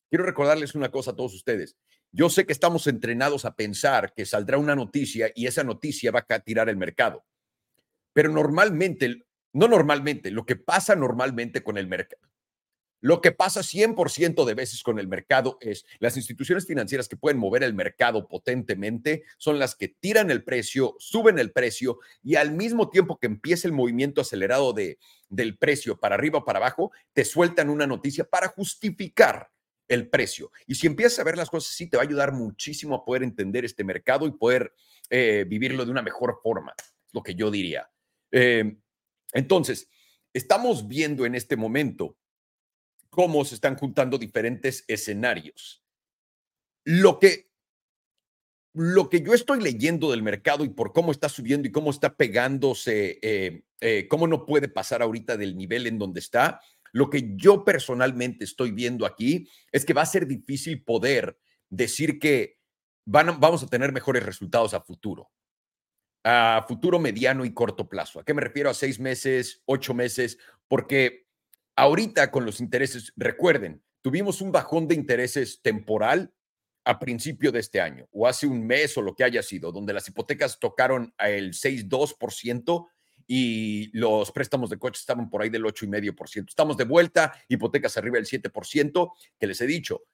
Quiero 0.10 0.26
recordarles 0.26 0.74
una 0.74 0.90
cosa 0.90 1.12
a 1.12 1.16
todos 1.16 1.36
ustedes. 1.36 1.78
Yo 2.12 2.30
sé 2.30 2.46
que 2.46 2.54
estamos 2.54 2.88
entrenados 2.88 3.46
a 3.46 3.56
pensar 3.56 4.14
que 4.16 4.26
saldrá 4.26 4.58
una 4.58 4.76
noticia 4.76 5.32
y 5.36 5.46
esa 5.46 5.64
noticia 5.64 6.12
va 6.12 6.26
a 6.28 6.40
tirar 6.40 6.70
el 6.70 6.78
mercado. 6.78 7.26
Pero 8.14 8.32
normalmente, 8.32 9.25
no 9.56 9.70
normalmente, 9.70 10.32
lo 10.32 10.46
que 10.46 10.58
pasa 10.58 10.96
normalmente 10.96 11.64
con 11.64 11.78
el 11.78 11.88
mercado, 11.88 12.22
lo 13.00 13.22
que 13.22 13.32
pasa 13.32 13.62
100% 13.62 14.46
de 14.46 14.54
veces 14.54 14.84
con 14.84 15.00
el 15.00 15.08
mercado 15.08 15.58
es 15.62 15.86
las 16.00 16.18
instituciones 16.18 16.66
financieras 16.66 17.08
que 17.08 17.16
pueden 17.16 17.38
mover 17.38 17.64
el 17.64 17.74
mercado 17.74 18.28
potentemente 18.28 19.24
son 19.38 19.60
las 19.60 19.76
que 19.76 19.88
tiran 19.88 20.30
el 20.30 20.44
precio, 20.44 20.96
suben 21.00 21.40
el 21.40 21.52
precio 21.52 22.00
y 22.22 22.36
al 22.36 22.52
mismo 22.52 22.90
tiempo 22.90 23.18
que 23.18 23.28
empieza 23.28 23.68
el 23.68 23.74
movimiento 23.74 24.22
acelerado 24.22 24.74
de, 24.74 24.98
del 25.30 25.58
precio 25.58 26.00
para 26.00 26.16
arriba 26.16 26.40
o 26.40 26.46
para 26.46 26.60
abajo, 26.60 26.92
te 27.14 27.24
sueltan 27.24 27.70
una 27.70 27.88
noticia 27.88 28.26
para 28.26 28.50
justificar 28.50 29.52
el 29.88 30.10
precio. 30.10 30.52
Y 30.68 30.76
si 30.76 30.88
empiezas 30.88 31.20
a 31.20 31.24
ver 31.24 31.38
las 31.38 31.50
cosas 31.50 31.74
sí, 31.76 31.90
te 31.90 31.96
va 31.96 32.04
a 32.04 32.08
ayudar 32.08 32.34
muchísimo 32.34 32.96
a 32.96 33.06
poder 33.06 33.24
entender 33.24 33.64
este 33.64 33.86
mercado 33.86 34.28
y 34.28 34.32
poder 34.32 34.74
eh, 35.10 35.46
vivirlo 35.48 35.86
de 35.86 35.92
una 35.92 36.02
mejor 36.02 36.40
forma, 36.42 36.74
lo 37.14 37.24
que 37.24 37.36
yo 37.36 37.52
diría. 37.52 37.90
Em, 38.32 38.82
entonces, 39.36 39.90
estamos 40.34 40.88
viendo 40.88 41.26
en 41.26 41.36
este 41.36 41.58
momento 41.58 42.18
cómo 43.10 43.44
se 43.44 43.56
están 43.56 43.76
juntando 43.76 44.18
diferentes 44.18 44.86
escenarios. 44.88 45.84
Lo 46.86 47.20
que, 47.20 47.52
lo 48.74 49.10
que 49.10 49.22
yo 49.22 49.34
estoy 49.34 49.62
leyendo 49.62 50.10
del 50.10 50.24
mercado 50.24 50.64
y 50.64 50.70
por 50.70 50.94
cómo 50.94 51.12
está 51.12 51.28
subiendo 51.28 51.68
y 51.68 51.72
cómo 51.72 51.92
está 51.92 52.16
pegándose, 52.16 53.20
eh, 53.22 53.64
eh, 53.82 54.08
cómo 54.08 54.26
no 54.26 54.46
puede 54.46 54.70
pasar 54.70 55.02
ahorita 55.02 55.36
del 55.36 55.58
nivel 55.58 55.86
en 55.86 56.00
donde 56.00 56.22
está, 56.22 56.62
lo 56.94 57.10
que 57.10 57.34
yo 57.36 57.66
personalmente 57.66 58.46
estoy 58.46 58.72
viendo 58.72 59.06
aquí 59.06 59.50
es 59.74 59.84
que 59.84 59.94
va 59.94 60.04
a 60.04 60.06
ser 60.06 60.28
difícil 60.28 60.82
poder 60.82 61.38
decir 61.70 62.20
que 62.20 62.58
van, 63.04 63.38
vamos 63.42 63.64
a 63.64 63.68
tener 63.68 63.92
mejores 63.92 64.24
resultados 64.24 64.74
a 64.74 64.80
futuro 64.80 65.30
a 66.26 66.66
futuro 66.68 66.98
mediano 66.98 67.46
y 67.46 67.54
corto 67.54 67.88
plazo. 67.88 68.20
¿A 68.20 68.26
qué 68.26 68.34
me 68.34 68.42
refiero? 68.42 68.70
A 68.70 68.74
seis 68.74 69.00
meses, 69.00 69.62
ocho 69.66 69.94
meses, 69.94 70.40
porque 70.68 71.28
ahorita 71.76 72.32
con 72.32 72.46
los 72.46 72.60
intereses, 72.60 73.14
recuerden, 73.16 73.84
tuvimos 74.02 74.42
un 74.42 74.52
bajón 74.52 74.88
de 74.88 74.96
intereses 74.96 75.62
temporal 75.62 76.34
a 76.84 76.98
principio 76.98 77.52
de 77.52 77.60
este 77.60 77.80
año 77.80 78.08
o 78.12 78.28
hace 78.28 78.48
un 78.48 78.66
mes 78.66 78.98
o 78.98 79.04
lo 79.04 79.16
que 79.16 79.24
haya 79.24 79.44
sido, 79.44 79.72
donde 79.72 79.94
las 79.94 80.08
hipotecas 80.08 80.60
tocaron 80.60 81.14
el 81.20 81.54
6,2% 81.54 82.88
y 83.28 83.96
los 83.98 84.32
préstamos 84.32 84.72
de 84.72 84.80
coche 84.80 85.00
estaban 85.00 85.30
por 85.30 85.44
ahí 85.44 85.50
del 85.50 85.64
8,5%. 85.64 86.50
Estamos 86.50 86.76
de 86.76 86.86
vuelta, 86.86 87.34
hipotecas 87.48 87.98
arriba 87.98 88.16
del 88.16 88.26
7%, 88.26 89.12
que 89.40 89.48
les 89.48 89.62
he 89.62 89.68
dicho, 89.68 90.06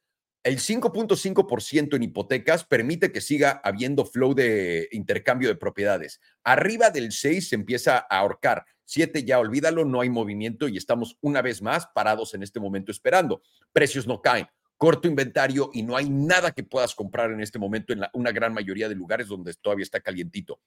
el 0.43 0.57
5.5% 0.57 1.95
en 1.95 2.03
hipotecas 2.03 2.65
permite 2.65 3.11
que 3.11 3.21
siga 3.21 3.61
habiendo 3.63 4.05
flow 4.05 4.33
de 4.33 4.89
intercambio 4.91 5.49
de 5.49 5.55
propiedades. 5.55 6.19
Arriba 6.43 6.89
del 6.89 7.11
6 7.11 7.49
se 7.49 7.55
empieza 7.55 7.97
a 8.09 8.19
ahorcar. 8.19 8.65
7 8.85 9.23
ya 9.23 9.39
olvídalo, 9.39 9.85
no 9.85 10.01
hay 10.01 10.09
movimiento 10.09 10.67
y 10.67 10.77
estamos 10.77 11.17
una 11.21 11.41
vez 11.41 11.61
más 11.61 11.87
parados 11.87 12.33
en 12.33 12.41
este 12.41 12.59
momento 12.59 12.91
esperando. 12.91 13.43
Precios 13.71 14.07
no 14.07 14.21
caen, 14.21 14.47
corto 14.77 15.07
inventario 15.07 15.69
y 15.73 15.83
no 15.83 15.95
hay 15.95 16.09
nada 16.09 16.51
que 16.51 16.63
puedas 16.63 16.95
comprar 16.95 17.31
en 17.31 17.41
este 17.41 17.59
momento 17.59 17.93
en 17.93 18.01
una 18.13 18.31
gran 18.31 18.51
mayoría 18.51 18.89
de 18.89 18.95
lugares 18.95 19.27
donde 19.27 19.53
todavía 19.53 19.83
está 19.83 20.01
calientito. 20.01 20.59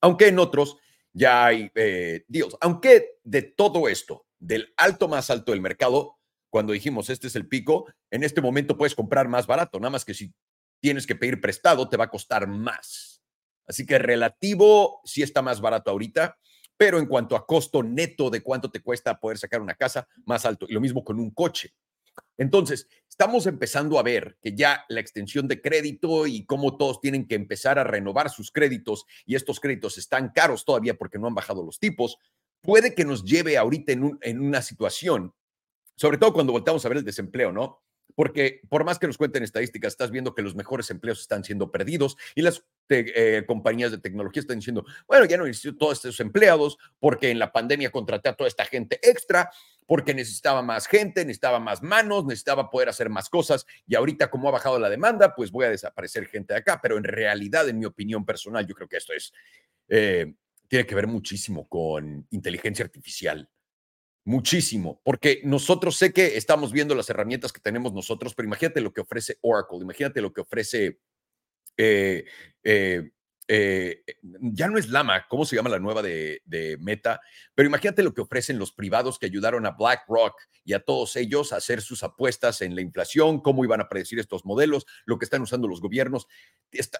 Aunque 0.00 0.28
en 0.28 0.38
otros 0.38 0.78
ya 1.12 1.46
hay 1.46 1.70
eh. 1.74 2.24
Aunque 2.60 3.18
de 3.22 3.42
todo 3.42 3.88
esto, 3.88 4.26
del 4.38 4.72
alto 4.76 5.08
más 5.08 5.30
alto 5.30 5.52
del 5.52 5.60
mercado, 5.60 6.18
cuando 6.54 6.72
dijimos 6.72 7.10
este 7.10 7.26
es 7.26 7.34
el 7.34 7.48
pico, 7.48 7.92
en 8.12 8.22
este 8.22 8.40
momento 8.40 8.76
puedes 8.76 8.94
comprar 8.94 9.26
más 9.26 9.44
barato, 9.44 9.80
nada 9.80 9.90
más 9.90 10.04
que 10.04 10.14
si 10.14 10.32
tienes 10.80 11.04
que 11.04 11.16
pedir 11.16 11.40
prestado 11.40 11.88
te 11.88 11.96
va 11.96 12.04
a 12.04 12.10
costar 12.10 12.46
más. 12.46 13.24
Así 13.66 13.84
que 13.84 13.98
relativo 13.98 15.00
sí 15.04 15.24
está 15.24 15.42
más 15.42 15.60
barato 15.60 15.90
ahorita, 15.90 16.38
pero 16.76 17.00
en 17.00 17.06
cuanto 17.06 17.34
a 17.34 17.44
costo 17.44 17.82
neto 17.82 18.30
de 18.30 18.40
cuánto 18.40 18.70
te 18.70 18.80
cuesta 18.80 19.18
poder 19.18 19.36
sacar 19.36 19.60
una 19.60 19.74
casa, 19.74 20.06
más 20.26 20.46
alto. 20.46 20.66
Y 20.68 20.74
lo 20.74 20.80
mismo 20.80 21.02
con 21.02 21.18
un 21.18 21.32
coche. 21.32 21.74
Entonces, 22.38 22.86
estamos 23.08 23.48
empezando 23.48 23.98
a 23.98 24.04
ver 24.04 24.38
que 24.40 24.54
ya 24.54 24.84
la 24.88 25.00
extensión 25.00 25.48
de 25.48 25.60
crédito 25.60 26.28
y 26.28 26.46
cómo 26.46 26.76
todos 26.76 27.00
tienen 27.00 27.26
que 27.26 27.34
empezar 27.34 27.80
a 27.80 27.84
renovar 27.84 28.30
sus 28.30 28.52
créditos 28.52 29.06
y 29.26 29.34
estos 29.34 29.58
créditos 29.58 29.98
están 29.98 30.28
caros 30.28 30.64
todavía 30.64 30.94
porque 30.94 31.18
no 31.18 31.26
han 31.26 31.34
bajado 31.34 31.64
los 31.64 31.80
tipos, 31.80 32.16
puede 32.60 32.94
que 32.94 33.04
nos 33.04 33.24
lleve 33.24 33.58
ahorita 33.58 33.90
en, 33.90 34.16
en 34.22 34.40
una 34.40 34.62
situación 34.62 35.34
sobre 35.96 36.18
todo 36.18 36.32
cuando 36.32 36.52
volteamos 36.52 36.84
a 36.84 36.88
ver 36.88 36.98
el 36.98 37.04
desempleo, 37.04 37.52
¿no? 37.52 37.82
Porque 38.14 38.60
por 38.68 38.84
más 38.84 38.98
que 38.98 39.06
nos 39.06 39.18
cuenten 39.18 39.42
estadísticas, 39.42 39.92
estás 39.92 40.10
viendo 40.10 40.34
que 40.34 40.42
los 40.42 40.54
mejores 40.54 40.90
empleos 40.90 41.20
están 41.20 41.42
siendo 41.42 41.70
perdidos 41.72 42.16
y 42.34 42.42
las 42.42 42.64
eh, 42.88 43.42
compañías 43.46 43.90
de 43.90 43.98
tecnología 43.98 44.40
están 44.40 44.58
diciendo, 44.58 44.84
bueno, 45.08 45.24
ya 45.24 45.36
no 45.36 45.46
necesito 45.46 45.76
todos 45.76 45.94
estos 45.94 46.20
empleados 46.20 46.78
porque 47.00 47.30
en 47.30 47.38
la 47.38 47.50
pandemia 47.50 47.90
contraté 47.90 48.28
a 48.28 48.36
toda 48.36 48.46
esta 48.46 48.64
gente 48.66 49.00
extra, 49.02 49.50
porque 49.86 50.14
necesitaba 50.14 50.62
más 50.62 50.86
gente, 50.86 51.24
necesitaba 51.24 51.58
más 51.58 51.82
manos, 51.82 52.24
necesitaba 52.24 52.70
poder 52.70 52.88
hacer 52.88 53.10
más 53.10 53.28
cosas 53.28 53.66
y 53.86 53.94
ahorita 53.96 54.30
como 54.30 54.48
ha 54.48 54.52
bajado 54.52 54.78
la 54.78 54.90
demanda, 54.90 55.34
pues 55.34 55.50
voy 55.50 55.64
a 55.66 55.70
desaparecer 55.70 56.26
gente 56.26 56.54
de 56.54 56.60
acá, 56.60 56.78
pero 56.80 56.96
en 56.96 57.04
realidad, 57.04 57.68
en 57.68 57.78
mi 57.78 57.86
opinión 57.86 58.24
personal, 58.24 58.66
yo 58.66 58.74
creo 58.74 58.88
que 58.88 58.98
esto 58.98 59.12
es, 59.12 59.32
eh, 59.88 60.34
tiene 60.68 60.86
que 60.86 60.94
ver 60.94 61.06
muchísimo 61.06 61.68
con 61.68 62.26
inteligencia 62.30 62.84
artificial 62.84 63.48
Muchísimo, 64.26 65.00
porque 65.04 65.40
nosotros 65.44 65.96
sé 65.96 66.12
que 66.12 66.38
estamos 66.38 66.72
viendo 66.72 66.94
las 66.94 67.10
herramientas 67.10 67.52
que 67.52 67.60
tenemos 67.60 67.92
nosotros, 67.92 68.34
pero 68.34 68.46
imagínate 68.46 68.80
lo 68.80 68.92
que 68.92 69.02
ofrece 69.02 69.36
Oracle, 69.42 69.78
imagínate 69.82 70.22
lo 70.22 70.32
que 70.32 70.40
ofrece 70.40 70.98
eh, 71.76 72.24
eh, 72.62 73.10
eh, 73.46 74.02
ya 74.22 74.68
no 74.68 74.78
es 74.78 74.88
Lama, 74.88 75.26
¿cómo 75.28 75.44
se 75.44 75.54
llama 75.54 75.68
la 75.68 75.78
nueva 75.78 76.00
de, 76.02 76.78
Meta? 76.80 77.20
Pero 77.54 77.68
imagínate 77.68 78.02
lo 78.02 78.14
que 78.14 78.22
ofrecen 78.22 78.58
los 78.58 78.72
privados 78.72 79.18
que 79.18 79.26
ayudaron 79.26 79.66
a 79.66 79.72
BlackRock 79.72 80.34
y 80.64 80.72
a 80.72 80.80
todos 80.80 81.16
ellos 81.16 81.52
a 81.52 81.56
hacer 81.56 81.82
sus 81.82 82.02
apuestas 82.02 82.62
en 82.62 82.74
la 82.74 82.80
inflación, 82.80 83.40
cómo 83.40 83.64
iban 83.64 83.82
a 83.82 83.88
predecir 83.88 84.18
estos 84.18 84.46
modelos, 84.46 84.86
lo 85.04 85.18
que 85.18 85.26
están 85.26 85.42
usando 85.42 85.68
los 85.68 85.82
gobiernos. 85.82 86.26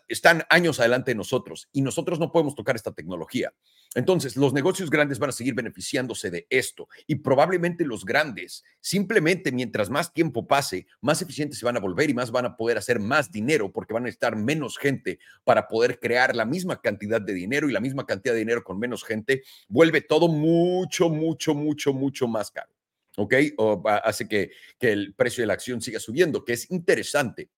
están 0.08 0.44
años 0.50 0.80
adelante 0.80 1.12
de 1.12 1.16
nosotros 1.16 1.68
y 1.72 1.80
nosotros 1.80 2.18
no 2.18 2.30
podemos 2.30 2.54
tocar 2.54 2.76
esta 2.76 2.92
tecnología. 2.92 3.54
Entonces, 3.94 4.36
los 4.36 4.52
negocios 4.52 4.90
grandes 4.90 5.20
van 5.20 5.30
a 5.30 5.32
seguir 5.32 5.54
beneficiándose 5.54 6.30
de 6.30 6.46
esto 6.50 6.88
y 7.06 7.16
probablemente 7.16 7.84
los 7.84 8.04
grandes, 8.04 8.64
simplemente 8.80 9.52
mientras 9.52 9.88
más 9.88 10.12
tiempo 10.12 10.46
pase, 10.46 10.86
más 11.00 11.22
eficientes 11.22 11.58
se 11.58 11.64
van 11.64 11.76
a 11.76 11.80
volver 11.80 12.10
y 12.10 12.14
más 12.14 12.32
van 12.32 12.46
a 12.46 12.56
poder 12.56 12.76
hacer 12.76 12.98
más 12.98 13.30
dinero 13.30 13.72
porque 13.72 13.94
van 13.94 14.06
a 14.06 14.08
estar 14.08 14.36
menos 14.36 14.78
gente 14.78 15.20
para 15.44 15.68
poder 15.68 16.00
crear 16.00 16.34
la 16.34 16.44
misma 16.44 16.80
cantidad 16.80 17.20
de 17.20 17.34
dinero 17.34 17.68
y 17.68 17.72
la 17.72 17.80
misma 17.80 18.04
cantidad 18.04 18.34
de 18.34 18.40
dinero 18.40 18.64
con 18.64 18.80
menos 18.80 19.04
gente, 19.04 19.42
vuelve 19.68 20.00
todo 20.00 20.26
mucho, 20.26 21.08
mucho, 21.08 21.54
mucho, 21.54 21.92
mucho 21.92 22.26
más 22.26 22.50
caro. 22.50 22.72
¿Ok? 23.16 23.34
O 23.58 23.80
hace 23.86 24.26
que, 24.26 24.50
que 24.76 24.90
el 24.90 25.14
precio 25.14 25.42
de 25.42 25.46
la 25.46 25.54
acción 25.54 25.80
siga 25.80 26.00
subiendo, 26.00 26.44
que 26.44 26.54
es 26.54 26.68
interesante. 26.72 27.48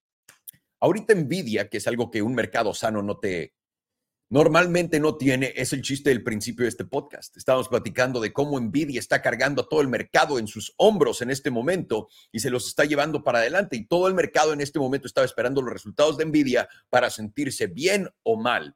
Ahorita 0.81 1.14
Nvidia, 1.14 1.71
que 1.71 1.78
es 1.78 1.87
algo 1.87 2.11
que 2.11 2.21
un 2.21 2.35
mercado 2.35 2.75
sano 2.75 3.00
no 3.00 3.19
te, 3.19 3.55
normalmente 4.28 4.99
no 4.99 5.16
tiene, 5.16 5.52
es 5.54 5.73
el 5.73 5.83
chiste 5.83 6.11
del 6.11 6.23
principio 6.23 6.64
de 6.64 6.71
este 6.71 6.85
podcast. 6.85 7.37
Estamos 7.37 7.68
platicando 7.68 8.21
de 8.21 8.33
cómo 8.33 8.59
Nvidia 8.59 8.99
está 8.99 9.23
cargando 9.23 9.62
a 9.62 9.68
todo 9.68 9.80
el 9.80 9.88
mercado 9.88 10.38
en 10.38 10.49
sus 10.49 10.75
hombros 10.76 11.23
en 11.23 11.30
este 11.30 11.50
momento 11.50 12.09
y 12.33 12.40
se 12.40 12.50
los 12.50 12.66
está 12.66 12.85
llevando 12.85 13.23
para 13.23 13.38
adelante. 13.38 13.76
Y 13.76 13.87
todo 13.87 14.09
el 14.09 14.14
mercado 14.14 14.52
en 14.52 14.61
este 14.61 14.78
momento 14.78 15.06
estaba 15.06 15.25
esperando 15.25 15.62
los 15.62 15.73
resultados 15.73 16.16
de 16.16 16.25
Nvidia 16.25 16.68
para 16.90 17.11
sentirse 17.11 17.68
bien 17.68 18.09
o 18.23 18.37
mal. 18.37 18.75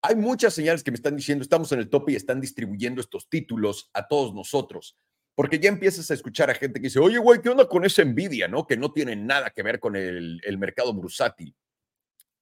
Hay 0.00 0.16
muchas 0.16 0.54
señales 0.54 0.82
que 0.82 0.92
me 0.92 0.96
están 0.96 1.16
diciendo, 1.16 1.42
estamos 1.42 1.70
en 1.72 1.80
el 1.80 1.90
tope 1.90 2.12
y 2.12 2.16
están 2.16 2.40
distribuyendo 2.40 3.00
estos 3.00 3.28
títulos 3.28 3.90
a 3.92 4.06
todos 4.06 4.32
nosotros. 4.32 4.96
Porque 5.34 5.58
ya 5.58 5.68
empiezas 5.68 6.10
a 6.10 6.14
escuchar 6.14 6.50
a 6.50 6.54
gente 6.54 6.80
que 6.80 6.86
dice, 6.86 6.98
oye, 6.98 7.18
güey, 7.18 7.40
¿qué 7.40 7.48
onda 7.48 7.68
con 7.68 7.84
esa 7.84 8.04
Nvidia? 8.04 8.48
¿No? 8.48 8.66
Que 8.66 8.76
no 8.76 8.92
tiene 8.92 9.14
nada 9.14 9.50
que 9.50 9.62
ver 9.62 9.78
con 9.78 9.94
el, 9.94 10.40
el 10.44 10.58
mercado 10.58 10.92
bursátil. 10.94 11.54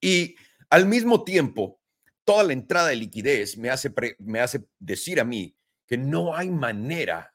Y 0.00 0.36
al 0.70 0.86
mismo 0.86 1.24
tiempo, 1.24 1.80
toda 2.26 2.42
la 2.42 2.52
entrada 2.52 2.88
de 2.88 2.96
liquidez 2.96 3.56
me 3.56 3.70
hace, 3.70 3.90
me 4.18 4.40
hace 4.40 4.66
decir 4.78 5.20
a 5.20 5.24
mí 5.24 5.56
que 5.86 5.96
no 5.96 6.36
hay 6.36 6.50
manera 6.50 7.32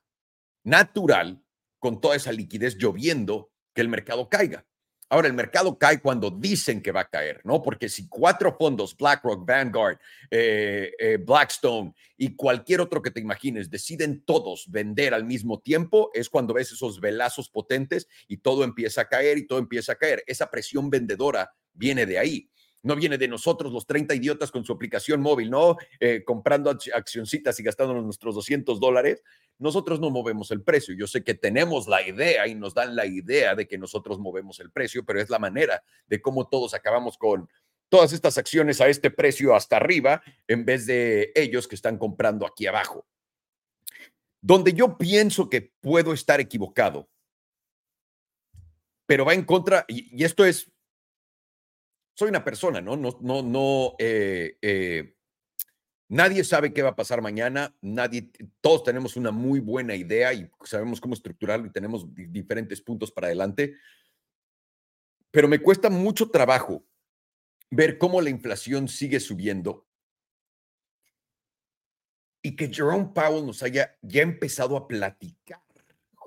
natural 0.64 1.42
con 1.80 2.00
toda 2.00 2.16
esa 2.16 2.32
liquidez 2.32 2.78
lloviendo 2.78 3.52
que 3.74 3.82
el 3.82 3.88
mercado 3.88 4.30
caiga. 4.30 4.68
Ahora, 5.10 5.28
el 5.28 5.34
mercado 5.34 5.78
cae 5.78 6.00
cuando 6.00 6.30
dicen 6.30 6.82
que 6.82 6.92
va 6.92 7.02
a 7.02 7.10
caer, 7.10 7.42
¿no? 7.44 7.62
Porque 7.62 7.90
si 7.90 8.08
cuatro 8.08 8.56
fondos, 8.58 8.96
BlackRock, 8.96 9.46
Vanguard, 9.46 9.98
eh, 10.30 10.94
eh, 10.98 11.18
Blackstone 11.18 11.94
y 12.16 12.36
cualquier 12.36 12.80
otro 12.80 13.02
que 13.02 13.12
te 13.12 13.20
imagines, 13.20 13.70
deciden 13.70 14.24
todos 14.24 14.70
vender 14.70 15.14
al 15.14 15.26
mismo 15.26 15.60
tiempo, 15.60 16.12
es 16.14 16.30
cuando 16.30 16.54
ves 16.54 16.72
esos 16.72 17.02
velazos 17.02 17.50
potentes 17.50 18.08
y 18.28 18.38
todo 18.38 18.64
empieza 18.64 19.02
a 19.02 19.10
caer 19.10 19.38
y 19.38 19.48
todo 19.48 19.60
empieza 19.60 19.94
a 19.94 19.98
caer. 19.98 20.24
Esa 20.28 20.50
presión 20.50 20.90
vendedora 20.90 21.54
viene 21.74 22.06
de 22.06 22.18
ahí 22.18 22.50
no 22.84 22.96
viene 22.96 23.18
de 23.18 23.28
nosotros 23.28 23.72
los 23.72 23.86
30 23.86 24.16
idiotas 24.16 24.52
con 24.52 24.66
su 24.66 24.74
aplicación 24.74 25.22
móvil, 25.22 25.50
¿no? 25.50 25.78
Eh, 26.00 26.24
comprando 26.24 26.70
accioncitas 26.96 27.60
y 27.60 27.64
gastándonos 27.64 28.04
nuestros 28.04 28.36
200 28.36 28.80
dólares. 28.80 29.24
Nosotros 29.60 30.00
no 30.00 30.10
movemos 30.10 30.50
el 30.52 30.64
precio. 30.64 30.96
Yo 30.96 31.06
sé 31.08 31.24
que 31.24 31.36
tenemos 31.36 31.88
la 31.88 32.08
idea 32.08 32.48
y 32.48 32.56
nos 32.56 32.74
dan 32.74 32.96
la 32.96 33.06
idea 33.06 33.56
de 33.56 33.68
que 33.68 33.78
nosotros 33.78 34.20
movemos 34.20 34.60
el 34.60 34.72
precio, 34.72 35.06
pero 35.06 35.22
es 35.22 35.30
la 35.30 35.40
manera 35.40 35.84
de 36.08 36.22
cómo 36.22 36.48
todos 36.48 36.74
acabamos 36.74 37.18
con 37.18 37.48
todas 37.90 38.14
estas 38.14 38.38
acciones 38.38 38.82
a 38.82 38.88
este 38.88 39.12
precio 39.12 39.54
hasta 39.54 39.76
arriba 39.76 40.24
en 40.48 40.66
vez 40.66 40.86
de 40.86 41.32
ellos 41.36 41.68
que 41.68 41.76
están 41.76 41.98
comprando 41.98 42.48
aquí 42.48 42.66
abajo. 42.66 43.06
Donde 44.42 44.74
yo 44.74 44.98
pienso 44.98 45.50
que 45.50 45.72
puedo 45.82 46.14
estar 46.14 46.40
equivocado, 46.40 47.08
pero 49.06 49.26
va 49.26 49.34
en 49.34 49.44
contra, 49.44 49.86
y 49.88 50.24
esto 50.24 50.46
es 50.46 50.71
soy 52.22 52.30
una 52.30 52.44
persona, 52.44 52.82
¿no? 52.82 52.96
No, 52.96 53.18
no, 53.20 53.42
no. 53.42 53.96
Eh, 53.98 54.56
eh, 54.62 55.16
nadie 56.08 56.44
sabe 56.44 56.72
qué 56.72 56.84
va 56.84 56.90
a 56.90 56.96
pasar 56.96 57.20
mañana. 57.20 57.76
Nadie, 57.82 58.30
todos 58.62 58.84
tenemos 58.84 59.18
una 59.18 59.32
muy 59.32 59.60
buena 59.60 59.96
idea 59.96 60.32
y 60.32 60.48
sabemos 60.64 61.02
cómo 61.02 61.16
estructurarlo 61.16 61.66
y 61.66 61.72
tenemos 61.72 62.06
diferentes 62.14 62.80
puntos 62.80 63.12
para 63.12 63.26
adelante. 63.26 63.74
Pero 65.32 65.48
me 65.48 65.64
cuesta 65.64 65.90
mucho 65.90 66.30
trabajo 66.30 66.86
ver 67.72 67.98
cómo 67.98 68.22
la 68.22 68.30
inflación 68.30 68.88
sigue 68.88 69.20
subiendo 69.20 69.88
y 72.44 72.56
que 72.56 72.72
Jerome 72.72 73.10
Powell 73.16 73.48
nos 73.48 73.64
haya 73.64 73.98
ya 74.04 74.22
empezado 74.22 74.78
a 74.78 74.88
platicar 74.88 75.64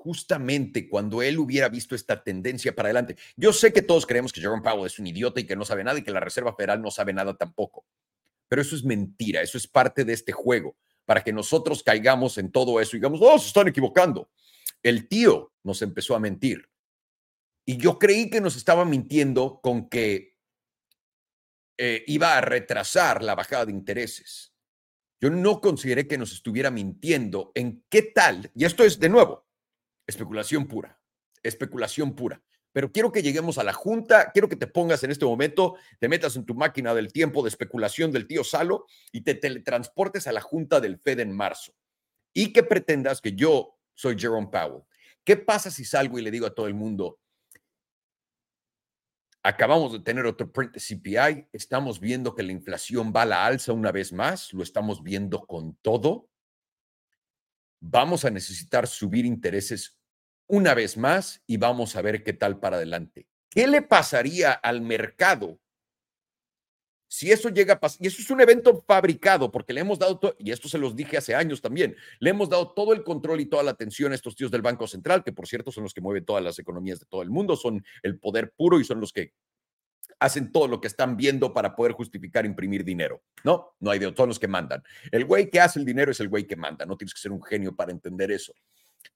justamente 0.05 0.87
cuando 0.87 1.23
él 1.23 1.39
hubiera 1.39 1.67
visto 1.67 1.95
esta 1.95 2.23
tendencia 2.23 2.75
para 2.75 2.89
adelante. 2.89 3.15
Yo 3.35 3.51
sé 3.51 3.73
que 3.73 3.81
todos 3.81 4.05
creemos 4.05 4.31
que 4.31 4.39
Jerome 4.39 4.61
Powell 4.61 4.85
es 4.85 4.99
un 4.99 5.07
idiota 5.07 5.39
y 5.39 5.47
que 5.47 5.55
no 5.55 5.65
sabe 5.65 5.83
nada 5.83 5.97
y 5.97 6.03
que 6.03 6.11
la 6.11 6.19
Reserva 6.19 6.55
Federal 6.55 6.79
no 6.79 6.91
sabe 6.91 7.11
nada 7.11 7.35
tampoco. 7.35 7.87
Pero 8.47 8.61
eso 8.61 8.75
es 8.75 8.83
mentira, 8.83 9.41
eso 9.41 9.57
es 9.57 9.65
parte 9.65 10.05
de 10.05 10.13
este 10.13 10.31
juego, 10.31 10.77
para 11.05 11.23
que 11.23 11.33
nosotros 11.33 11.81
caigamos 11.81 12.37
en 12.37 12.51
todo 12.51 12.79
eso 12.79 12.95
y 12.95 12.99
digamos, 12.99 13.19
oh, 13.23 13.39
se 13.39 13.47
están 13.47 13.67
equivocando. 13.67 14.29
El 14.83 15.07
tío 15.07 15.53
nos 15.63 15.81
empezó 15.81 16.15
a 16.15 16.19
mentir. 16.19 16.69
Y 17.65 17.77
yo 17.77 17.97
creí 17.97 18.29
que 18.29 18.41
nos 18.41 18.55
estaba 18.57 18.85
mintiendo 18.85 19.59
con 19.59 19.89
que 19.89 20.37
eh, 21.79 22.03
iba 22.05 22.37
a 22.37 22.41
retrasar 22.41 23.23
la 23.23 23.33
bajada 23.33 23.65
de 23.65 23.71
intereses. 23.71 24.53
Yo 25.19 25.31
no 25.31 25.61
consideré 25.61 26.07
que 26.07 26.19
nos 26.19 26.31
estuviera 26.31 26.69
mintiendo 26.69 27.51
en 27.55 27.83
qué 27.89 28.03
tal, 28.03 28.51
y 28.53 28.65
esto 28.65 28.83
es 28.83 28.99
de 28.99 29.09
nuevo, 29.09 29.45
especulación 30.07 30.67
pura, 30.67 30.99
especulación 31.43 32.15
pura. 32.15 32.41
pero 32.71 32.91
quiero 32.91 33.11
que 33.11 33.23
lleguemos 33.23 33.57
a 33.57 33.63
la 33.63 33.71
junta, 33.71 34.31
quiero 34.33 34.49
que 34.49 34.57
te 34.57 34.67
pongas 34.67 35.01
en 35.03 35.11
este 35.11 35.23
momento, 35.23 35.75
te 35.97 36.09
metas 36.09 36.35
en 36.35 36.45
tu 36.45 36.53
máquina 36.55 36.93
del 36.93 37.13
tiempo 37.13 37.41
de 37.41 37.47
especulación 37.47 38.11
del 38.11 38.27
tío 38.27 38.43
Salo 38.43 38.85
y 39.13 39.21
te 39.21 39.33
teletransportes 39.33 40.27
a 40.27 40.33
la 40.33 40.41
junta 40.41 40.81
del 40.81 40.99
Fed 40.99 41.21
en 41.21 41.31
marzo. 41.31 41.73
Y 42.33 42.51
que 42.51 42.63
pretendas 42.63 43.21
que 43.21 43.31
yo 43.33 43.77
soy 43.93 44.19
Jerome 44.19 44.49
Powell. 44.51 44.83
¿Qué 45.23 45.37
pasa 45.37 45.71
si 45.71 45.85
salgo 45.85 46.19
y 46.19 46.21
le 46.21 46.31
digo 46.31 46.45
a 46.45 46.53
todo 46.53 46.67
el 46.67 46.73
mundo, 46.73 47.17
acabamos 49.41 49.93
de 49.93 49.99
tener 49.99 50.25
otro 50.25 50.51
print 50.51 50.73
de 50.73 50.79
CPI, 50.79 51.47
estamos 51.53 51.99
viendo 51.99 52.33
que 52.33 52.43
la 52.43 52.51
inflación 52.51 53.13
va 53.15 53.21
a 53.21 53.25
la 53.25 53.45
alza 53.45 53.73
una 53.73 53.91
vez 53.91 54.11
más, 54.11 54.51
lo 54.53 54.63
estamos 54.63 55.03
viendo 55.03 55.45
con 55.45 55.75
todo, 55.83 56.27
vamos 57.79 58.25
a 58.25 58.31
necesitar 58.31 58.87
subir 58.87 59.23
intereses 59.23 59.94
una 60.47 60.73
vez 60.73 60.97
más 60.97 61.41
y 61.47 61.57
vamos 61.57 61.95
a 61.95 62.01
ver 62.01 62.23
qué 62.23 62.33
tal 62.33 62.59
para 62.59 62.77
adelante. 62.77 63.27
¿Qué 63.49 63.67
le 63.67 63.81
pasaría 63.81 64.51
al 64.51 64.81
mercado 64.81 65.59
si 67.07 67.31
eso 67.31 67.49
llega 67.49 67.75
a 67.75 67.79
pasar? 67.79 68.03
Y 68.03 68.07
eso 68.07 68.21
es 68.21 68.29
un 68.29 68.41
evento 68.41 68.83
fabricado 68.85 69.51
porque 69.51 69.73
le 69.73 69.81
hemos 69.81 69.97
dado, 69.97 70.19
y 70.37 70.51
esto 70.51 70.67
se 70.67 70.77
los 70.77 70.95
dije 70.95 71.17
hace 71.17 71.35
años 71.35 71.61
también, 71.61 71.95
le 72.19 72.31
hemos 72.31 72.49
dado 72.49 72.73
todo 72.73 72.93
el 72.93 73.03
control 73.03 73.39
y 73.39 73.45
toda 73.45 73.63
la 73.63 73.71
atención 73.71 74.11
a 74.11 74.15
estos 74.15 74.35
tíos 74.35 74.51
del 74.51 74.61
Banco 74.61 74.87
Central, 74.87 75.23
que 75.23 75.31
por 75.31 75.47
cierto 75.47 75.71
son 75.71 75.83
los 75.83 75.93
que 75.93 76.01
mueven 76.01 76.25
todas 76.25 76.43
las 76.43 76.59
economías 76.59 76.99
de 76.99 77.05
todo 77.05 77.21
el 77.21 77.29
mundo, 77.29 77.55
son 77.55 77.83
el 78.03 78.19
poder 78.19 78.51
puro 78.51 78.79
y 78.79 78.83
son 78.83 78.99
los 78.99 79.13
que 79.13 79.33
hacen 80.19 80.51
todo 80.51 80.67
lo 80.67 80.81
que 80.81 80.87
están 80.87 81.17
viendo 81.17 81.53
para 81.53 81.75
poder 81.75 81.93
justificar 81.93 82.45
imprimir 82.45 82.83
dinero. 82.83 83.23
No, 83.43 83.75
no 83.79 83.91
hay 83.91 83.99
de 83.99 84.11
todos 84.11 84.27
los 84.27 84.39
que 84.39 84.47
mandan. 84.47 84.83
El 85.11 85.25
güey 85.25 85.49
que 85.49 85.59
hace 85.59 85.79
el 85.79 85.85
dinero 85.85 86.11
es 86.11 86.19
el 86.19 86.29
güey 86.29 86.45
que 86.45 86.55
manda. 86.55 86.85
No 86.85 86.97
tienes 86.97 87.13
que 87.13 87.19
ser 87.19 87.31
un 87.31 87.43
genio 87.43 87.75
para 87.75 87.91
entender 87.91 88.31
eso. 88.31 88.53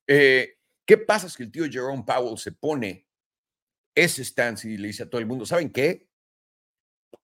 Eh, 0.08 0.59
¿Qué 0.90 0.98
pasa 0.98 1.30
si 1.30 1.44
el 1.44 1.52
tío 1.52 1.70
Jerome 1.70 2.02
Powell 2.04 2.40
se 2.40 2.52
pone 2.52 3.08
ese 3.94 4.26
stance 4.26 4.68
y 4.68 4.76
le 4.76 4.88
dice 4.88 5.04
a 5.04 5.08
todo 5.08 5.22
el 5.22 5.28
mundo, 5.28 5.46
¿saben 5.46 5.72
qué? 5.72 6.10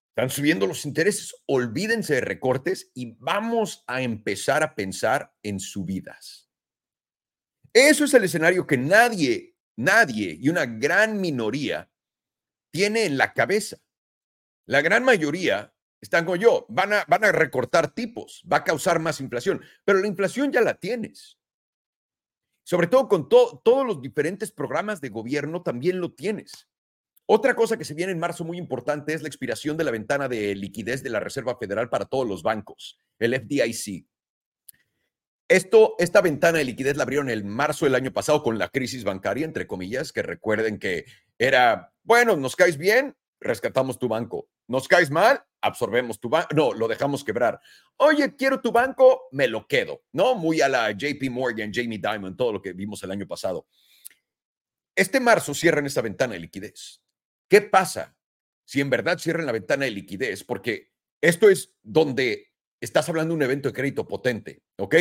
Están 0.09 0.29
subiendo 0.29 0.67
los 0.67 0.85
intereses, 0.85 1.33
olvídense 1.47 2.13
de 2.13 2.21
recortes 2.21 2.91
y 2.93 3.13
vamos 3.13 3.83
a 3.87 4.03
empezar 4.03 4.61
a 4.61 4.75
pensar 4.75 5.35
en 5.41 5.59
subidas. 5.59 6.47
Eso 7.73 8.05
es 8.05 8.13
el 8.13 8.25
escenario 8.25 8.67
que 8.67 8.77
nadie, 8.77 9.57
nadie 9.75 10.37
y 10.39 10.49
una 10.49 10.67
gran 10.67 11.19
minoría 11.19 11.91
tiene 12.71 13.05
en 13.05 13.17
la 13.17 13.33
cabeza. 13.33 13.77
La 14.67 14.81
gran 14.81 15.03
mayoría 15.03 15.75
están 15.99 16.25
como 16.25 16.35
yo, 16.35 16.67
van 16.69 16.93
a, 16.93 17.05
van 17.07 17.25
a 17.25 17.31
recortar 17.31 17.95
tipos, 17.95 18.43
va 18.47 18.57
a 18.57 18.63
causar 18.63 18.99
más 18.99 19.19
inflación, 19.21 19.59
pero 19.83 19.97
la 19.97 20.07
inflación 20.07 20.51
ya 20.51 20.61
la 20.61 20.75
tienes. 20.75 21.39
Sobre 22.65 22.87
todo 22.87 23.07
con 23.07 23.29
todos 23.29 23.85
los 23.85 24.01
diferentes 24.01 24.51
programas 24.51 24.99
de 24.99 25.09
gobierno 25.09 25.61
también 25.61 26.01
lo 26.01 26.13
tienes. 26.13 26.67
Otra 27.27 27.55
cosa 27.55 27.77
que 27.77 27.85
se 27.85 27.93
viene 27.93 28.11
en 28.11 28.19
marzo 28.19 28.43
muy 28.43 28.57
importante 28.57 29.13
es 29.13 29.21
la 29.21 29.27
expiración 29.27 29.77
de 29.77 29.83
la 29.83 29.91
ventana 29.91 30.27
de 30.27 30.55
liquidez 30.55 31.03
de 31.03 31.11
la 31.11 31.19
Reserva 31.19 31.57
Federal 31.57 31.89
para 31.89 32.05
todos 32.05 32.27
los 32.27 32.41
bancos, 32.41 32.99
el 33.19 33.35
FDIC. 33.35 34.07
Esto, 35.47 35.93
esta 35.99 36.21
ventana 36.21 36.57
de 36.57 36.65
liquidez 36.65 36.97
la 36.97 37.03
abrieron 37.03 37.29
el 37.29 37.45
marzo 37.45 37.85
del 37.85 37.93
año 37.93 38.11
pasado 38.11 38.41
con 38.41 38.57
la 38.57 38.69
crisis 38.69 39.03
bancaria, 39.03 39.45
entre 39.45 39.67
comillas, 39.67 40.11
que 40.11 40.23
recuerden 40.23 40.79
que 40.79 41.05
era 41.37 41.93
bueno, 42.01 42.35
nos 42.35 42.55
caes 42.55 42.77
bien, 42.77 43.15
rescatamos 43.39 43.99
tu 43.99 44.07
banco. 44.07 44.49
Nos 44.67 44.87
caes 44.87 45.11
mal, 45.11 45.43
absorbemos 45.65 46.19
tu 46.19 46.29
banco. 46.29 46.49
No, 46.55 46.73
lo 46.73 46.87
dejamos 46.87 47.23
quebrar. 47.23 47.59
Oye, 47.97 48.35
quiero 48.35 48.61
tu 48.61 48.71
banco, 48.71 49.27
me 49.31 49.47
lo 49.47 49.67
quedo. 49.67 50.03
No, 50.11 50.35
muy 50.35 50.61
a 50.61 50.69
la 50.69 50.91
JP 50.91 51.29
Morgan, 51.31 51.71
Jamie 51.73 51.99
Dimon, 51.99 52.37
todo 52.37 52.53
lo 52.53 52.61
que 52.61 52.73
vimos 52.73 53.01
el 53.03 53.11
año 53.11 53.27
pasado. 53.27 53.67
Este 54.95 55.19
marzo 55.19 55.53
cierran 55.53 55.85
esta 55.85 56.01
ventana 56.01 56.33
de 56.33 56.39
liquidez. 56.39 57.01
¿Qué 57.49 57.61
pasa 57.61 58.15
si 58.63 58.79
en 58.79 58.89
verdad 58.89 59.17
cierran 59.17 59.45
la 59.45 59.51
ventana 59.51 59.85
de 59.85 59.91
liquidez? 59.91 60.43
Porque 60.43 60.91
esto 61.19 61.49
es 61.49 61.75
donde 61.81 62.51
estás 62.79 63.09
hablando 63.09 63.33
de 63.33 63.37
un 63.37 63.43
evento 63.43 63.69
de 63.69 63.73
crédito 63.73 64.07
potente, 64.07 64.61
¿ok? 64.77 64.95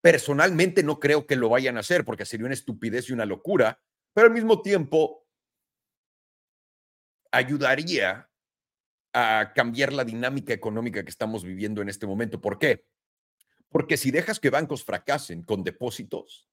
Personalmente 0.00 0.82
no 0.82 0.98
creo 0.98 1.26
que 1.26 1.36
lo 1.36 1.50
vayan 1.50 1.76
a 1.76 1.80
hacer 1.80 2.06
porque 2.06 2.24
sería 2.24 2.46
una 2.46 2.54
estupidez 2.54 3.10
y 3.10 3.12
una 3.12 3.26
locura, 3.26 3.78
pero 4.14 4.28
al 4.28 4.32
mismo 4.32 4.62
tiempo 4.62 5.26
ayudaría 7.30 8.29
a 9.12 9.52
cambiar 9.54 9.92
la 9.92 10.04
dinámica 10.04 10.52
económica 10.52 11.02
que 11.02 11.10
estamos 11.10 11.44
viviendo 11.44 11.82
en 11.82 11.88
este 11.88 12.06
momento. 12.06 12.40
¿Por 12.40 12.58
qué? 12.58 12.84
Porque 13.68 13.96
si 13.96 14.10
dejas 14.10 14.40
que 14.40 14.50
bancos 14.50 14.84
fracasen 14.84 15.42
con 15.42 15.62
depósitos, 15.62 16.48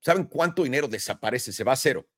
¿saben 0.00 0.24
cuánto 0.24 0.64
dinero 0.64 0.88
desaparece? 0.88 1.52
Se 1.52 1.64
va 1.64 1.72
a 1.72 1.76
cero. 1.76 2.08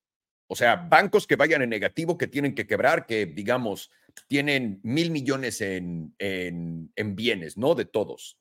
O 0.47 0.55
sea, 0.55 0.75
bancos 0.75 1.25
que 1.25 1.35
vayan 1.35 1.61
en 1.63 1.69
negativo, 1.69 2.17
que 2.17 2.27
tienen 2.27 2.53
que 2.53 2.67
quebrar, 2.67 3.05
que 3.05 3.25
digamos, 3.25 3.89
tienen 4.27 4.79
mil 4.83 5.11
millones 5.11 5.59
en, 5.61 6.13
en, 6.19 6.91
en 6.95 7.15
bienes, 7.15 7.57
¿no? 7.57 7.73
De 7.73 7.85
todos, 7.85 8.37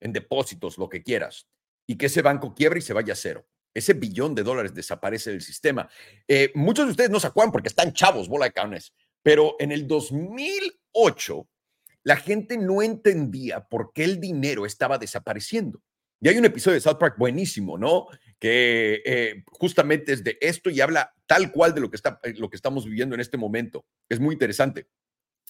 en 0.00 0.12
depósitos, 0.12 0.78
lo 0.78 0.88
que 0.88 1.02
quieras, 1.02 1.48
y 1.86 1.96
que 1.96 2.06
ese 2.06 2.22
banco 2.22 2.54
quiebre 2.54 2.78
y 2.78 2.82
se 2.82 2.92
vaya 2.92 3.14
a 3.14 3.16
cero 3.16 3.46
ese 3.76 3.92
billón 3.92 4.34
de 4.34 4.42
dólares 4.42 4.72
desaparece 4.72 5.30
del 5.30 5.42
sistema. 5.42 5.86
Eh, 6.26 6.50
muchos 6.54 6.86
de 6.86 6.92
ustedes 6.92 7.10
no 7.10 7.20
se 7.20 7.26
acuerdan 7.26 7.52
porque 7.52 7.68
están 7.68 7.92
chavos, 7.92 8.26
bola 8.26 8.46
de 8.46 8.52
canes, 8.52 8.94
pero 9.26 9.56
en 9.58 9.72
el 9.72 9.88
2008 9.88 11.48
la 12.04 12.14
gente 12.14 12.56
no 12.56 12.80
entendía 12.80 13.66
por 13.66 13.92
qué 13.92 14.04
el 14.04 14.20
dinero 14.20 14.64
estaba 14.64 14.98
desapareciendo. 14.98 15.82
Y 16.20 16.28
hay 16.28 16.38
un 16.38 16.44
episodio 16.44 16.76
de 16.76 16.80
South 16.80 16.98
Park 17.00 17.16
buenísimo, 17.18 17.76
¿no? 17.76 18.06
Que 18.38 19.02
eh, 19.04 19.42
justamente 19.48 20.12
es 20.12 20.22
de 20.22 20.38
esto 20.40 20.70
y 20.70 20.80
habla 20.80 21.12
tal 21.26 21.50
cual 21.50 21.74
de 21.74 21.80
lo 21.80 21.90
que, 21.90 21.96
está, 21.96 22.20
lo 22.36 22.48
que 22.48 22.54
estamos 22.54 22.84
viviendo 22.84 23.16
en 23.16 23.20
este 23.20 23.36
momento. 23.36 23.84
Es 24.08 24.20
muy 24.20 24.34
interesante. 24.34 24.86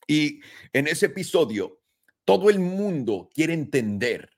Y 0.07 0.41
en 0.73 0.87
ese 0.87 1.05
episodio, 1.07 1.79
todo 2.25 2.49
el 2.49 2.59
mundo 2.59 3.29
quiere 3.35 3.53
entender 3.53 4.31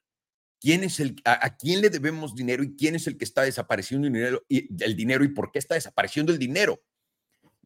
quién 0.60 0.82
es 0.82 0.98
el, 0.98 1.14
a, 1.24 1.56
quién 1.56 1.80
le 1.80 1.90
debemos 1.90 2.34
dinero 2.34 2.64
y 2.64 2.74
quién 2.74 2.96
es 2.96 3.06
el 3.06 3.16
que 3.16 3.24
está 3.24 3.42
desapareciendo 3.42 4.08
dinero, 4.08 4.44
y, 4.48 4.66
el 4.82 4.96
dinero 4.96 5.22
y 5.22 5.28
por 5.28 5.52
qué 5.52 5.60
está 5.60 5.76
desapareciendo 5.76 6.32
el 6.32 6.40
dinero. 6.40 6.82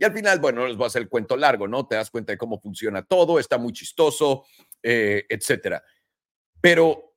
Y 0.03 0.05
al 0.05 0.13
final, 0.13 0.41
bueno, 0.41 0.67
les 0.67 0.77
voy 0.77 0.83
a 0.83 0.87
hacer 0.89 1.03
el 1.03 1.09
cuento 1.09 1.37
largo, 1.37 1.69
¿no? 1.69 1.87
Te 1.87 1.95
das 1.95 2.11
cuenta 2.11 2.33
de 2.33 2.37
cómo 2.37 2.59
funciona 2.59 3.05
todo, 3.05 3.39
está 3.39 3.57
muy 3.57 3.73
chistoso, 3.73 4.45
eh, 4.83 5.25
etcétera. 5.29 5.85
Pero 6.61 7.15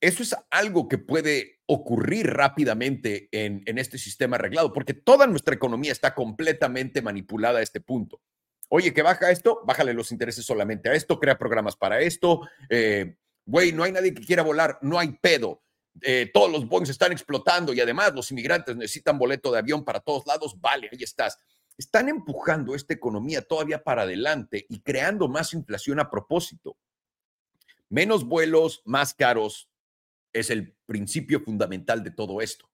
eso 0.00 0.22
es 0.22 0.34
algo 0.50 0.88
que 0.88 0.96
puede 0.96 1.60
ocurrir 1.66 2.28
rápidamente 2.28 3.28
en, 3.32 3.62
en, 3.66 3.76
este 3.76 3.98
sistema 3.98 4.36
arreglado, 4.36 4.72
porque 4.72 4.94
toda 4.94 5.26
nuestra 5.26 5.54
economía 5.54 5.92
está 5.92 6.14
completamente 6.14 7.02
manipulada 7.02 7.58
a 7.58 7.62
este 7.62 7.82
punto. 7.82 8.22
Oye, 8.70 8.94
que 8.94 9.02
baja 9.02 9.30
esto, 9.30 9.60
bájale 9.66 9.92
los 9.92 10.10
intereses 10.10 10.46
solamente 10.46 10.88
a 10.88 10.94
esto, 10.94 11.20
crea 11.20 11.36
programas 11.36 11.76
para 11.76 12.00
esto, 12.00 12.48
eh, 12.70 13.14
Güey, 13.44 13.72
no 13.72 13.82
hay 13.82 13.92
nadie 13.92 14.14
que 14.14 14.24
quiera 14.24 14.42
volar, 14.42 14.78
no 14.82 14.98
hay 14.98 15.12
pedo. 15.20 15.62
Eh, 16.00 16.30
todos 16.32 16.50
los 16.50 16.66
Boeing 16.66 16.88
están 16.88 17.12
explotando 17.12 17.74
y 17.74 17.80
además 17.80 18.14
los 18.14 18.30
inmigrantes 18.30 18.76
necesitan 18.76 19.18
boleto 19.18 19.52
de 19.52 19.58
avión 19.58 19.84
para 19.84 20.00
todos 20.00 20.26
lados. 20.26 20.58
Vale, 20.60 20.88
ahí 20.90 21.02
estás. 21.02 21.38
Están 21.82 22.08
empujando 22.08 22.76
esta 22.76 22.94
economía 22.94 23.42
todavía 23.42 23.82
para 23.82 24.02
adelante 24.02 24.66
y 24.68 24.82
creando 24.82 25.26
más 25.26 25.52
inflación 25.52 25.98
a 25.98 26.08
propósito. 26.08 26.78
Menos 27.88 28.24
vuelos, 28.24 28.82
más 28.84 29.14
caros, 29.14 29.68
es 30.32 30.50
el 30.50 30.76
principio 30.86 31.40
fundamental 31.40 32.04
de 32.04 32.12
todo 32.12 32.40
esto. 32.40 32.70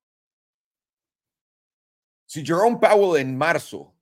Si 2.27 2.45
Jerome 2.45 2.77
Powell 2.77 3.19
en 3.19 3.35
marzo, 3.35 3.97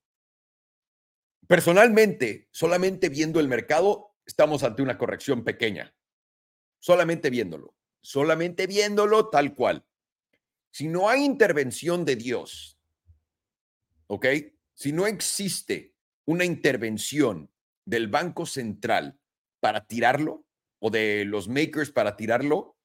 personalmente, 1.46 2.48
solamente 2.50 3.08
viendo 3.08 3.38
el 3.38 3.46
mercado, 3.46 4.16
estamos 4.26 4.64
ante 4.64 4.82
una 4.82 4.98
corrección 4.98 5.44
pequeña 5.44 5.94
solamente 6.80 7.30
viéndolo, 7.30 7.76
solamente 8.00 8.66
viéndolo 8.66 9.28
tal 9.28 9.54
cual. 9.54 9.86
Si 10.72 10.88
no 10.88 11.08
hay 11.08 11.24
intervención 11.24 12.04
de 12.04 12.16
Dios, 12.16 12.76
¿ok? 14.08 14.26
Si 14.76 14.92
no 14.92 15.06
existe 15.06 15.94
una 16.26 16.44
intervención 16.44 17.50
del 17.86 18.08
Banco 18.08 18.44
Central 18.44 19.18
para 19.58 19.86
tirarlo 19.86 20.44
o 20.80 20.90
de 20.90 21.24
los 21.24 21.48
makers 21.48 21.90
para 21.90 22.14
tirarlo, 22.14 22.76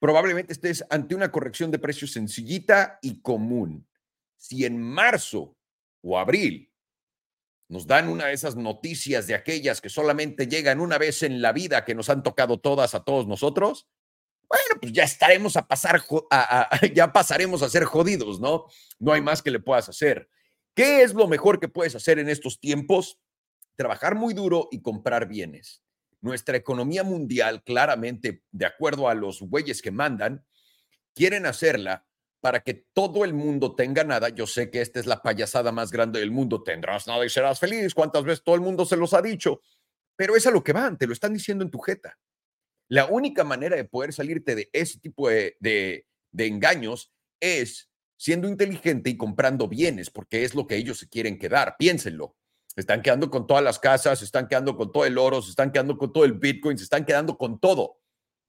probablemente 0.00 0.52
estés 0.52 0.84
ante 0.90 1.14
una 1.14 1.30
corrección 1.30 1.70
de 1.70 1.78
precios 1.78 2.10
sencillita 2.10 2.98
y 3.00 3.20
común. 3.22 3.88
Si 4.36 4.64
en 4.64 4.82
marzo 4.82 5.56
o 6.02 6.18
abril 6.18 6.74
nos 7.68 7.86
dan 7.86 8.08
una 8.08 8.26
de 8.26 8.32
esas 8.32 8.56
noticias 8.56 9.28
de 9.28 9.36
aquellas 9.36 9.80
que 9.80 9.88
solamente 9.88 10.48
llegan 10.48 10.80
una 10.80 10.98
vez 10.98 11.22
en 11.22 11.40
la 11.40 11.52
vida, 11.52 11.84
que 11.84 11.94
nos 11.94 12.10
han 12.10 12.24
tocado 12.24 12.58
todas 12.58 12.96
a 12.96 13.04
todos 13.04 13.28
nosotros, 13.28 13.88
bueno, 14.48 14.80
pues 14.80 14.92
ya 14.92 15.04
estaremos 15.04 15.56
a 15.56 15.68
pasar, 15.68 16.02
ya 16.92 17.12
pasaremos 17.12 17.62
a 17.62 17.68
ser 17.68 17.84
jodidos, 17.84 18.40
¿no? 18.40 18.66
No 18.98 19.12
hay 19.12 19.20
más 19.20 19.42
que 19.42 19.52
le 19.52 19.60
puedas 19.60 19.88
hacer. 19.88 20.28
¿Qué 20.80 21.02
es 21.02 21.12
lo 21.12 21.28
mejor 21.28 21.60
que 21.60 21.68
puedes 21.68 21.94
hacer 21.94 22.18
en 22.18 22.30
estos 22.30 22.58
tiempos? 22.58 23.18
Trabajar 23.76 24.14
muy 24.14 24.32
duro 24.32 24.68
y 24.70 24.80
comprar 24.80 25.28
bienes. 25.28 25.82
Nuestra 26.22 26.56
economía 26.56 27.04
mundial, 27.04 27.62
claramente, 27.62 28.44
de 28.50 28.64
acuerdo 28.64 29.06
a 29.06 29.14
los 29.14 29.42
güeyes 29.42 29.82
que 29.82 29.90
mandan, 29.90 30.42
quieren 31.14 31.44
hacerla 31.44 32.06
para 32.40 32.60
que 32.60 32.72
todo 32.94 33.26
el 33.26 33.34
mundo 33.34 33.74
tenga 33.74 34.04
nada. 34.04 34.30
Yo 34.30 34.46
sé 34.46 34.70
que 34.70 34.80
esta 34.80 35.00
es 35.00 35.04
la 35.04 35.20
payasada 35.20 35.70
más 35.70 35.90
grande 35.90 36.18
del 36.18 36.30
mundo. 36.30 36.62
Tendrás 36.62 37.06
nada 37.06 37.26
y 37.26 37.28
serás 37.28 37.60
feliz. 37.60 37.92
¿Cuántas 37.92 38.24
veces 38.24 38.42
todo 38.42 38.54
el 38.54 38.62
mundo 38.62 38.86
se 38.86 38.96
los 38.96 39.12
ha 39.12 39.20
dicho? 39.20 39.60
Pero 40.16 40.34
es 40.34 40.46
a 40.46 40.50
lo 40.50 40.64
que 40.64 40.72
van, 40.72 40.96
te 40.96 41.06
lo 41.06 41.12
están 41.12 41.34
diciendo 41.34 41.62
en 41.62 41.70
tu 41.70 41.80
jeta. 41.80 42.18
La 42.88 43.04
única 43.04 43.44
manera 43.44 43.76
de 43.76 43.84
poder 43.84 44.14
salirte 44.14 44.54
de 44.54 44.70
ese 44.72 44.98
tipo 44.98 45.28
de, 45.28 45.58
de, 45.60 46.06
de 46.32 46.46
engaños 46.46 47.12
es 47.38 47.89
siendo 48.20 48.48
inteligente 48.48 49.08
y 49.08 49.16
comprando 49.16 49.66
bienes, 49.66 50.10
porque 50.10 50.44
es 50.44 50.54
lo 50.54 50.66
que 50.66 50.76
ellos 50.76 50.98
se 50.98 51.08
quieren 51.08 51.38
quedar. 51.38 51.76
Piénsenlo. 51.78 52.36
Se 52.66 52.82
están 52.82 53.00
quedando 53.00 53.30
con 53.30 53.46
todas 53.46 53.64
las 53.64 53.78
casas, 53.78 54.20
están 54.20 54.46
quedando 54.46 54.76
con 54.76 54.92
todo 54.92 55.06
el 55.06 55.16
oro, 55.16 55.40
se 55.40 55.48
están 55.48 55.72
quedando 55.72 55.96
con 55.96 56.12
todo 56.12 56.26
el 56.26 56.34
Bitcoin, 56.34 56.76
se 56.76 56.84
están 56.84 57.06
quedando 57.06 57.38
con 57.38 57.58
todo. 57.58 58.02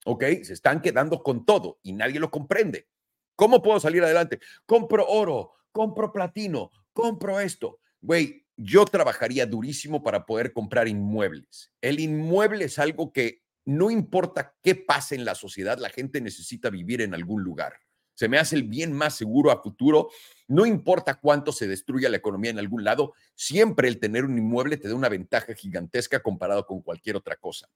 ¿Ok? 0.03 0.25
Se 0.43 0.51
están 0.51 0.81
quedando 0.81 1.23
con 1.23 1.45
todo 1.45 1.79
y 1.83 1.93
nadie 1.93 2.19
lo 2.19 2.29
comprende. 2.29 2.89
¿Cómo 3.37 3.61
puedo 3.61 3.79
salir 3.79 4.03
adelante? 4.03 4.41
Compro 4.65 5.07
oro, 5.07 5.53
compro 5.71 6.11
platino, 6.11 6.69
compro 6.91 7.39
esto. 7.39 7.79
Güey, 8.01 8.45
yo 8.57 8.83
trabajaría 8.83 9.45
durísimo 9.45 10.03
para 10.03 10.25
poder 10.25 10.51
comprar 10.51 10.89
inmuebles. 10.89 11.71
El 11.79 12.01
inmueble 12.01 12.65
es 12.65 12.77
algo 12.77 13.13
que 13.13 13.41
no 13.63 13.89
importa 13.89 14.53
qué 14.61 14.75
pase 14.75 15.15
en 15.15 15.23
la 15.23 15.33
sociedad, 15.33 15.79
la 15.79 15.89
gente 15.89 16.19
necesita 16.19 16.69
vivir 16.69 16.99
en 16.99 17.13
algún 17.13 17.41
lugar. 17.41 17.75
Se 18.21 18.29
me 18.29 18.37
hace 18.37 18.55
el 18.55 18.61
bien 18.61 18.93
más 18.93 19.15
seguro 19.15 19.49
a 19.49 19.63
futuro. 19.63 20.11
No 20.47 20.67
importa 20.67 21.15
cuánto 21.15 21.51
se 21.51 21.67
destruya 21.67 22.07
la 22.07 22.17
economía 22.17 22.51
en 22.51 22.59
algún 22.59 22.83
lado, 22.83 23.15
siempre 23.33 23.87
el 23.87 23.99
tener 23.99 24.25
un 24.25 24.37
inmueble 24.37 24.77
te 24.77 24.87
da 24.87 24.93
una 24.93 25.09
ventaja 25.09 25.55
gigantesca 25.55 26.21
comparado 26.21 26.67
con 26.67 26.83
cualquier 26.83 27.15
otra 27.15 27.35
cosa. 27.35 27.67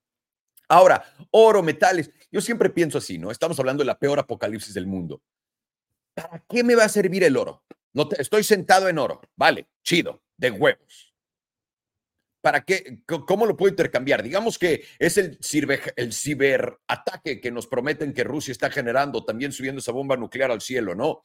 Ahora, 0.70 1.04
oro, 1.32 1.64
metales, 1.64 2.12
yo 2.32 2.42
siempre 2.42 2.70
pienso 2.70 3.00
así, 3.00 3.18
¿no? 3.18 3.32
Estamos 3.32 3.60
hablando 3.60 3.82
de 3.82 3.88
la 3.88 3.98
peor 3.98 4.20
apocalipsis 4.20 4.76
del 4.76 4.86
mundo. 4.86 5.20
¿Para 6.14 6.38
qué 6.48 6.64
me 6.64 6.76
va 6.76 6.84
a 6.84 6.90
servir 6.90 7.24
el 7.24 7.38
oro? 7.38 7.64
No 7.94 8.08
te, 8.08 8.22
estoy 8.22 8.44
sentado 8.44 8.88
en 8.88 9.00
oro, 9.00 9.22
vale, 9.36 9.66
chido, 9.82 10.22
de 10.38 10.52
huevos. 10.52 11.15
¿Para 12.46 12.64
qué? 12.64 13.00
¿Cómo 13.08 13.48
lo 13.48 13.58
puedo 13.58 13.72
intercambiar? 13.72 14.22
Digamos 14.22 14.60
que 14.60 14.84
es 15.00 15.18
el, 15.18 15.40
el 15.96 16.14
ciberataque 16.14 17.42
que 17.42 17.50
nos 17.50 17.66
prometen 17.66 18.14
que 18.14 18.24
Rusia 18.24 18.52
está 18.52 18.70
generando, 18.70 19.26
también 19.26 19.52
subiendo 19.52 19.80
esa 19.80 19.92
bomba 19.92 20.16
nuclear 20.16 20.52
al 20.52 20.62
cielo, 20.62 20.94
¿no? 20.94 21.24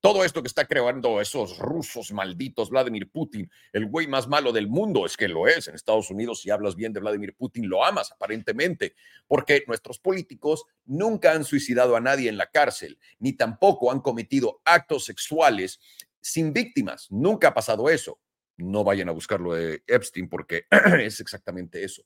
Todo 0.00 0.22
esto 0.22 0.42
que 0.42 0.48
está 0.48 0.66
creando 0.66 1.18
esos 1.22 1.56
rusos 1.56 2.12
malditos, 2.12 2.68
Vladimir 2.68 3.10
Putin, 3.10 3.50
el 3.72 3.86
güey 3.86 4.06
más 4.06 4.28
malo 4.28 4.52
del 4.52 4.68
mundo, 4.68 5.06
es 5.06 5.16
que 5.16 5.28
lo 5.28 5.48
es. 5.48 5.66
En 5.66 5.76
Estados 5.76 6.10
Unidos, 6.10 6.42
si 6.42 6.50
hablas 6.50 6.76
bien 6.76 6.92
de 6.92 7.00
Vladimir 7.00 7.34
Putin, 7.34 7.66
lo 7.66 7.82
amas 7.82 8.12
aparentemente, 8.12 8.94
porque 9.26 9.64
nuestros 9.66 9.98
políticos 9.98 10.66
nunca 10.84 11.32
han 11.32 11.44
suicidado 11.44 11.96
a 11.96 12.02
nadie 12.02 12.28
en 12.28 12.36
la 12.36 12.50
cárcel, 12.50 12.98
ni 13.18 13.32
tampoco 13.32 13.90
han 13.90 14.00
cometido 14.00 14.60
actos 14.66 15.06
sexuales 15.06 15.80
sin 16.20 16.52
víctimas. 16.52 17.06
Nunca 17.10 17.48
ha 17.48 17.54
pasado 17.54 17.88
eso 17.88 18.20
no 18.60 18.84
vayan 18.84 19.08
a 19.08 19.12
buscarlo 19.12 19.54
de 19.54 19.82
Epstein 19.86 20.28
porque 20.28 20.66
es 21.00 21.20
exactamente 21.20 21.82
eso. 21.84 22.02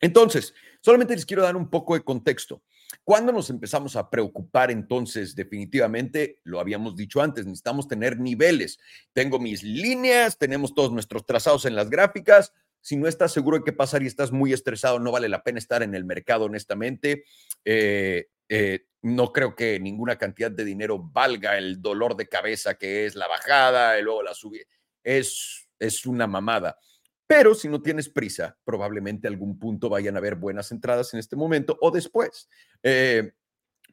Entonces, 0.00 0.54
solamente 0.80 1.14
les 1.14 1.26
quiero 1.26 1.42
dar 1.42 1.56
un 1.56 1.68
poco 1.68 1.94
de 1.94 2.02
contexto. 2.02 2.62
Cuando 3.04 3.32
nos 3.32 3.50
empezamos 3.50 3.96
a 3.96 4.10
preocupar 4.10 4.70
entonces, 4.70 5.34
definitivamente, 5.34 6.40
lo 6.42 6.58
habíamos 6.58 6.96
dicho 6.96 7.20
antes, 7.20 7.46
necesitamos 7.46 7.86
tener 7.86 8.18
niveles. 8.18 8.78
Tengo 9.12 9.38
mis 9.38 9.62
líneas, 9.62 10.38
tenemos 10.38 10.74
todos 10.74 10.92
nuestros 10.92 11.24
trazados 11.26 11.66
en 11.66 11.76
las 11.76 11.90
gráficas. 11.90 12.52
Si 12.80 12.96
no 12.96 13.06
estás 13.06 13.32
seguro 13.32 13.58
de 13.58 13.64
qué 13.64 13.72
pasar 13.72 14.02
y 14.02 14.06
estás 14.06 14.32
muy 14.32 14.52
estresado, 14.52 14.98
no 14.98 15.12
vale 15.12 15.28
la 15.28 15.42
pena 15.42 15.58
estar 15.58 15.82
en 15.82 15.94
el 15.94 16.04
mercado, 16.04 16.46
honestamente. 16.46 17.24
Eh, 17.64 18.26
eh, 18.48 18.86
no 19.02 19.32
creo 19.32 19.54
que 19.54 19.78
ninguna 19.78 20.16
cantidad 20.16 20.50
de 20.50 20.64
dinero 20.64 20.98
valga 20.98 21.56
el 21.56 21.80
dolor 21.80 22.16
de 22.16 22.28
cabeza 22.28 22.74
que 22.74 23.06
es 23.06 23.14
la 23.14 23.28
bajada 23.28 23.98
y 23.98 24.02
luego 24.02 24.22
la 24.22 24.34
subida. 24.34 24.64
Es 25.04 25.69
es 25.80 26.06
una 26.06 26.28
mamada. 26.28 26.78
Pero 27.26 27.54
si 27.54 27.68
no 27.68 27.80
tienes 27.80 28.08
prisa, 28.08 28.58
probablemente 28.64 29.28
algún 29.28 29.58
punto 29.58 29.88
vayan 29.88 30.16
a 30.16 30.18
haber 30.18 30.36
buenas 30.36 30.70
entradas 30.72 31.14
en 31.14 31.20
este 31.20 31.36
momento 31.36 31.78
o 31.80 31.90
después. 31.90 32.48
Eh, 32.82 33.32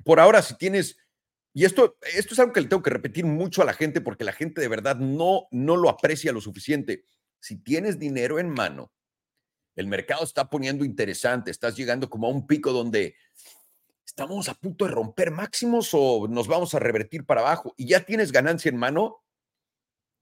por 0.03 0.19
ahora, 0.19 0.41
si 0.41 0.55
tienes, 0.57 0.97
y 1.53 1.65
esto, 1.65 1.97
esto 2.15 2.33
es 2.33 2.39
algo 2.39 2.53
que 2.53 2.61
le 2.61 2.67
tengo 2.67 2.83
que 2.83 2.89
repetir 2.89 3.25
mucho 3.25 3.61
a 3.61 3.65
la 3.65 3.73
gente 3.73 4.01
porque 4.01 4.23
la 4.23 4.33
gente 4.33 4.61
de 4.61 4.67
verdad 4.67 4.97
no, 4.97 5.47
no 5.51 5.77
lo 5.77 5.89
aprecia 5.89 6.31
lo 6.31 6.41
suficiente. 6.41 7.05
Si 7.39 7.57
tienes 7.57 7.99
dinero 7.99 8.39
en 8.39 8.49
mano, 8.49 8.91
el 9.75 9.85
mercado 9.85 10.23
está 10.23 10.49
poniendo 10.49 10.83
interesante, 10.83 11.51
estás 11.51 11.75
llegando 11.77 12.09
como 12.09 12.27
a 12.27 12.31
un 12.31 12.47
pico 12.47 12.73
donde 12.73 13.15
estamos 14.03 14.49
a 14.49 14.55
punto 14.55 14.85
de 14.85 14.91
romper 14.91 15.29
máximos 15.29 15.91
o 15.93 16.27
nos 16.27 16.47
vamos 16.47 16.73
a 16.73 16.79
revertir 16.79 17.23
para 17.23 17.41
abajo 17.41 17.75
y 17.77 17.87
ya 17.87 18.03
tienes 18.03 18.31
ganancia 18.31 18.69
en 18.69 18.77
mano, 18.77 19.23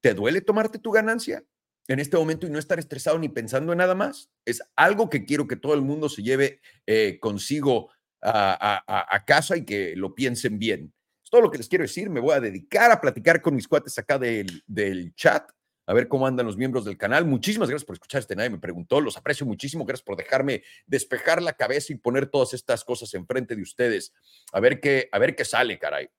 ¿te 0.01 0.13
duele 0.13 0.41
tomarte 0.41 0.79
tu 0.79 0.91
ganancia? 0.91 1.45
En 1.87 1.99
este 1.99 2.17
momento 2.17 2.47
y 2.47 2.49
no 2.49 2.59
estar 2.59 2.79
estresado 2.79 3.17
ni 3.19 3.29
pensando 3.29 3.71
en 3.71 3.77
nada 3.77 3.95
más. 3.95 4.29
Es 4.45 4.61
algo 4.75 5.09
que 5.09 5.25
quiero 5.25 5.47
que 5.47 5.55
todo 5.55 5.73
el 5.73 5.81
mundo 5.81 6.09
se 6.09 6.23
lleve 6.23 6.59
eh, 6.85 7.19
consigo 7.19 7.91
a, 8.21 9.23
casa 9.27 9.55
y 9.55 9.65
que 9.65 9.95
lo 9.95 10.15
piensen 10.15 10.57
bien. 10.57 10.93
Es 11.23 11.29
todo 11.29 11.41
lo 11.41 11.51
que 11.51 11.59
les 11.59 11.67
quiero 11.67 11.83
decir. 11.83 12.09
Me 12.09 12.19
voy 12.19 12.33
a 12.33 12.39
dedicar 12.39 12.91
a 12.91 12.99
platicar 12.99 13.41
con 13.41 13.55
mis 13.55 13.67
cuates 13.67 13.97
acá 13.99 14.17
del, 14.17 14.63
del 14.65 15.13
chat, 15.15 15.51
a 15.87 15.93
ver 15.93 16.07
cómo 16.07 16.25
andan 16.25 16.45
los 16.45 16.57
miembros 16.57 16.85
del 16.85 16.97
canal. 16.97 17.25
Muchísimas 17.25 17.69
gracias 17.69 17.85
por 17.85 17.95
escuchar 17.95 18.21
este 18.21 18.35
nadie 18.35 18.49
me 18.49 18.57
preguntó. 18.57 18.99
Los 18.99 19.17
aprecio 19.17 19.45
muchísimo. 19.45 19.85
Gracias 19.85 20.05
por 20.05 20.17
dejarme 20.17 20.63
despejar 20.87 21.41
la 21.41 21.53
cabeza 21.53 21.93
y 21.93 21.97
poner 21.97 22.27
todas 22.27 22.53
estas 22.53 22.83
cosas 22.83 23.13
enfrente 23.13 23.55
de 23.55 23.61
ustedes. 23.61 24.13
A 24.51 24.59
ver 24.59 24.79
qué, 24.79 25.09
a 25.11 25.19
ver 25.19 25.35
qué 25.35 25.45
sale, 25.45 25.77
caray. 25.77 26.09